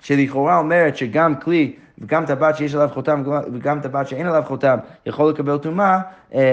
שלכאורה 0.00 0.58
אומרת 0.58 0.96
שגם 0.96 1.40
כלי 1.40 1.76
וגם 1.98 2.26
טבעת 2.26 2.56
שיש 2.56 2.74
עליו 2.74 2.88
חותם 2.92 3.22
וגם 3.52 3.80
טבעת 3.80 4.08
שאין 4.08 4.26
עליו 4.26 4.42
חותם 4.46 4.78
יכול 5.06 5.30
לקבל 5.30 5.58
טומאה, 5.58 6.00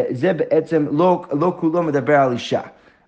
זה 0.09 0.33
בעצם 0.33 0.85
לא, 0.91 1.25
לא 1.31 1.57
כולו 1.59 1.83
מדבר 1.83 2.15
על 2.15 2.31
אישה. 2.31 2.61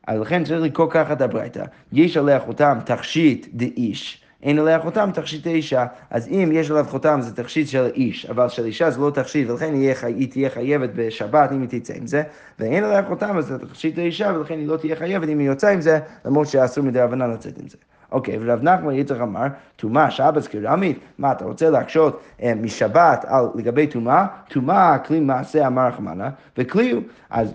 אז 0.08 0.20
לכן 0.20 0.44
צריך 0.44 0.62
לקרוא 0.62 0.88
ככה 0.90 1.14
את 1.14 1.22
הברייתא. 1.22 1.64
יש 1.92 2.18
עליה 2.18 2.40
חותם 2.40 2.78
תכשיט 2.86 3.48
דאיש. 3.54 4.23
אין 4.44 4.60
עליה 4.60 4.80
חותם 4.80 5.10
תכשיט 5.14 5.48
האישה. 5.48 5.86
אז 6.10 6.28
אם 6.28 6.50
יש 6.54 6.72
עליו 6.72 6.86
חותם 6.90 7.20
זה 7.22 7.36
תכשיט 7.36 7.68
של 7.68 7.86
איש, 7.96 8.26
אבל 8.26 8.50
של 8.50 8.66
אישה 8.66 8.92
זה 8.92 9.02
לא 9.02 9.10
תכשיט, 9.10 9.50
ולכן 9.50 9.74
היא, 9.74 9.94
היא 10.04 10.32
תהיה 10.32 10.50
חייבת 10.50 10.90
בשבת 10.96 11.52
אם 11.52 11.62
היא 11.62 11.80
תצא 11.80 11.94
עם 11.94 12.08
זה, 12.08 12.24
ואין 12.60 12.84
עליה 12.84 13.04
חותם 13.04 13.38
אז 13.38 13.46
זה 13.46 13.60
תכשיט 13.60 13.98
האישה, 13.98 14.32
ולכן 14.36 14.60
היא 14.60 14.68
לא 14.68 14.78
תהיה 14.78 14.96
חייבת 14.96 15.30
אם 15.30 15.40
היא 15.40 15.48
יוצאה 15.48 15.72
עם 15.72 15.82
זה, 15.82 16.00
למרות 16.26 16.48
שאסור 16.48 16.84
מדי 16.84 17.00
הבנה 17.00 17.28
לצאת 17.28 17.58
עם 17.58 17.68
זה. 17.70 17.78
אוקיי, 18.14 18.38
ורב 18.42 18.64
נחמן 18.64 18.94
יצחק 18.94 19.22
אמר, 19.22 19.48
טומאה 19.76 20.12
שבת 20.12 20.48
קרמית, 20.48 21.00
מה 21.18 21.32
אתה 21.32 21.46
רוצה 21.46 21.70
להקשות 21.70 22.22
אה, 22.42 22.54
משבת 22.62 23.26
על 23.28 23.46
לגבי 23.56 23.88
טומאה? 23.88 24.26
טומאה 24.50 24.98
כלי 24.98 25.20
מעשה 25.20 25.68
אמר 25.68 25.88
רחמנה, 25.88 26.30
וכלי 26.58 26.92
הוא, 26.92 27.02
אז 27.30 27.54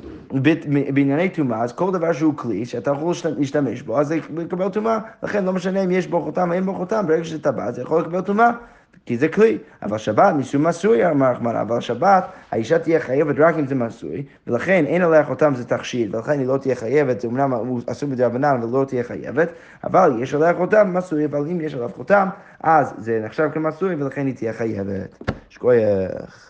בענייני 0.95 1.29
טומאה, 1.29 1.63
אז 1.63 1.73
כל 1.73 1.93
דבר 1.93 2.13
שהוא 2.13 2.35
כלי 2.37 2.65
שאתה 2.65 2.91
יכול 2.91 3.15
להשתמש 3.39 3.83
בו, 3.83 4.01
אז 4.01 4.09
זה 4.09 4.17
יקבל 4.17 4.69
טומאה, 4.69 4.99
לכן 5.23 5.45
לא 5.45 5.53
משנה 5.53 5.85
אם 5.85 5.91
יש 5.91 6.07
בו 6.07 6.21
חותם 6.21 6.49
או 6.49 6.55
אין 6.55 6.65
בו 6.65 6.75
חותם, 6.75 7.05
ברגע 7.07 7.25
שזה 7.25 7.43
טבעת 7.43 7.75
זה 7.75 7.83
יכול 7.83 8.01
לקבל 8.01 8.21
טומאה. 8.21 8.51
כי 9.09 9.17
זה 9.17 9.29
כלי. 9.29 9.59
אבל 9.83 9.99
שבת 9.99 10.35
משום 10.35 10.67
מסוי, 10.67 11.07
אמר 11.07 11.31
רחמנה, 11.31 11.61
אבל 11.61 11.81
שבת 11.81 12.25
האישה 12.51 12.79
תהיה 12.79 13.01
חייבת 13.01 13.35
רק 13.39 13.55
אם 13.59 13.67
זה 13.67 13.75
מסוי, 13.75 14.23
ולכן 14.47 14.85
אין 14.87 15.03
עליה 15.03 15.25
חותם 15.25 15.55
זה 15.55 15.65
תכשיל, 15.65 16.17
ולכן 16.17 16.39
היא 16.39 16.47
לא 16.47 16.59
תהיה 16.59 16.75
חייבת, 16.75 17.21
זה 17.21 17.29
אמנם 17.29 17.55
אסור 17.87 18.09
אבל 18.29 18.69
לא 18.73 18.85
תהיה 18.85 19.05
חייבת, 19.05 19.49
אבל 19.85 20.13
יש 20.23 20.35
עליה 20.35 20.55
חותם 20.55 20.95
מסוי, 20.95 21.25
אבל 21.25 21.39
אם 21.39 21.61
יש 21.61 21.75
עליו 21.75 21.91
חותם, 21.97 22.29
אז 22.61 22.95
זה 22.99 23.21
נחשב 23.25 23.49
כמסוי, 23.55 23.95
ולכן 23.95 24.27
היא 24.27 24.35
תהיה 24.35 24.53
חייבת. 24.53 25.19
שכוייך. 25.49 26.48